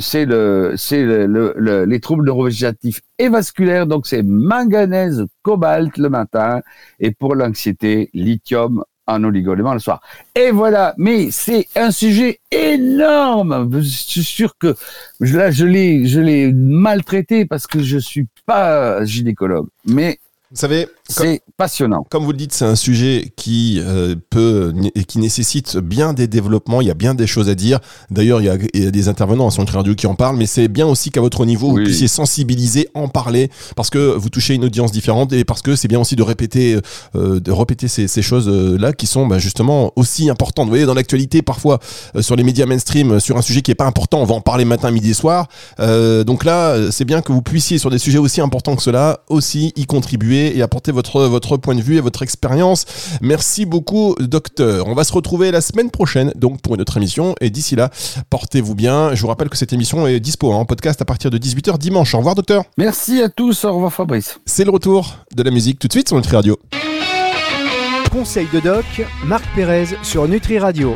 c'est 0.76 1.04
le, 1.04 1.84
les 1.84 2.00
troubles 2.00 2.24
neurovégétatifs 2.24 3.00
et 3.18 3.28
vasculaires. 3.28 3.86
Donc 3.86 4.06
c'est 4.06 4.22
manganèse 4.22 5.24
cobalt 5.42 5.96
le 5.98 6.08
matin. 6.08 6.60
Et 7.00 7.10
pour 7.10 7.34
l'anxiété 7.34 8.10
lithium 8.14 8.84
en 9.06 9.22
oligoéléments 9.24 9.74
le 9.74 9.80
soir. 9.80 10.00
Et 10.34 10.50
voilà. 10.50 10.94
Mais 10.98 11.30
c'est 11.30 11.66
un 11.74 11.90
sujet 11.90 12.38
énorme. 12.50 13.68
Je 13.72 13.80
suis 13.80 14.24
sûr 14.24 14.56
que 14.56 14.76
là 15.20 15.50
je 15.50 15.66
l'ai 15.66 16.52
maltraité 16.52 17.44
parce 17.44 17.66
que 17.66 17.80
je 17.80 17.98
suis 17.98 18.28
pas 18.46 19.04
gynécologue, 19.04 19.66
mais 19.84 20.18
vous 20.54 20.60
savez, 20.60 20.86
c'est 21.06 21.42
passionnant. 21.58 22.06
Comme 22.10 22.24
vous 22.24 22.32
le 22.32 22.38
dites, 22.38 22.54
c'est 22.54 22.64
un 22.64 22.76
sujet 22.76 23.30
qui 23.36 23.78
euh, 23.78 24.14
peut 24.30 24.72
et 24.94 25.04
qui 25.04 25.18
nécessite 25.18 25.76
bien 25.76 26.14
des 26.14 26.26
développements. 26.26 26.80
Il 26.80 26.86
y 26.86 26.90
a 26.90 26.94
bien 26.94 27.14
des 27.14 27.26
choses 27.26 27.50
à 27.50 27.54
dire. 27.54 27.78
D'ailleurs, 28.10 28.40
il, 28.40 28.68
il, 28.72 28.84
y 28.84 28.86
a 28.86 28.90
des 28.90 29.08
intervenants 29.08 29.50
sur 29.50 29.62
le 29.62 29.70
radio 29.70 29.94
qui 29.94 30.06
en 30.06 30.14
parlent, 30.14 30.38
mais 30.38 30.46
c'est 30.46 30.66
bien 30.68 30.86
aussi 30.86 31.10
qu'à 31.10 31.20
votre 31.20 31.44
niveau, 31.44 31.70
vous 31.72 31.76
puissiez 31.76 32.08
sensibiliser, 32.08 32.88
en 32.94 33.08
parler, 33.08 33.50
parce 33.76 33.90
que 33.90 34.16
vous 34.16 34.30
touchez 34.30 34.54
une 34.54 34.64
audience 34.64 34.92
différente 34.92 35.34
et 35.34 35.44
parce 35.44 35.60
que 35.60 35.76
c'est 35.76 35.88
bien 35.88 36.00
aussi 36.00 36.16
de 36.16 36.22
répéter, 36.22 36.80
euh, 37.14 37.38
de 37.38 37.52
répéter 37.52 37.86
ces, 37.86 38.08
ces 38.08 38.22
choses-là 38.22 38.94
qui 38.94 39.06
sont 39.06 39.26
bah, 39.26 39.38
justement 39.38 39.92
aussi 39.96 40.30
importantes. 40.30 40.66
Vous 40.66 40.70
voyez, 40.70 40.86
dans 40.86 40.94
l'actualité, 40.94 41.42
parfois 41.42 41.80
euh, 42.16 42.22
sur 42.22 42.34
les 42.34 42.44
médias 42.44 42.64
mainstream, 42.64 43.20
sur 43.20 43.36
un 43.36 43.42
sujet 43.42 43.60
qui 43.60 43.70
est 43.70 43.76
pas 43.76 43.86
important, 43.86 44.22
on 44.22 44.24
va 44.24 44.36
en 44.36 44.40
parler 44.40 44.64
matin, 44.64 44.90
midi 44.90 45.10
et 45.10 45.14
soir. 45.14 45.48
donc 45.78 46.44
là, 46.44 46.90
c'est 46.90 47.04
bien 47.04 47.20
que 47.20 47.32
vous 47.32 47.42
puissiez 47.42 47.76
sur 47.76 47.90
des 47.90 47.98
sujets 47.98 48.18
aussi 48.18 48.40
importants 48.40 48.74
que 48.74 48.82
cela 48.82 49.20
aussi 49.28 49.74
y 49.76 49.84
contribuer 49.84 50.56
et 50.56 50.62
apporter 50.62 50.93
votre, 50.94 51.24
votre 51.24 51.56
point 51.58 51.74
de 51.74 51.82
vue 51.82 51.96
et 51.96 52.00
votre 52.00 52.22
expérience. 52.22 52.86
Merci 53.20 53.66
beaucoup, 53.66 54.14
docteur. 54.18 54.88
On 54.88 54.94
va 54.94 55.04
se 55.04 55.12
retrouver 55.12 55.50
la 55.50 55.60
semaine 55.60 55.90
prochaine, 55.90 56.32
donc, 56.36 56.62
pour 56.62 56.74
une 56.74 56.80
autre 56.80 56.96
émission. 56.96 57.34
Et 57.40 57.50
d'ici 57.50 57.76
là, 57.76 57.90
portez-vous 58.30 58.74
bien. 58.74 59.14
Je 59.14 59.20
vous 59.20 59.28
rappelle 59.28 59.48
que 59.50 59.56
cette 59.56 59.72
émission 59.72 60.06
est 60.06 60.20
dispo 60.20 60.52
hein, 60.52 60.56
en 60.56 60.64
podcast 60.64 61.02
à 61.02 61.04
partir 61.04 61.30
de 61.30 61.38
18h 61.38 61.78
dimanche. 61.78 62.14
Au 62.14 62.18
revoir, 62.18 62.34
docteur. 62.34 62.64
Merci 62.78 63.20
à 63.20 63.28
tous. 63.28 63.64
Au 63.64 63.74
revoir, 63.74 63.92
Fabrice. 63.92 64.38
C'est 64.46 64.64
le 64.64 64.70
retour 64.70 65.16
de 65.34 65.42
la 65.42 65.50
musique 65.50 65.78
tout 65.78 65.88
de 65.88 65.92
suite 65.92 66.08
sur 66.08 66.16
Nutri 66.16 66.34
Radio. 66.36 66.58
Conseil 68.10 68.46
de 68.52 68.60
doc, 68.60 68.84
Marc 69.24 69.44
Pérez 69.56 69.86
sur 70.02 70.28
Nutri 70.28 70.58
Radio. 70.58 70.92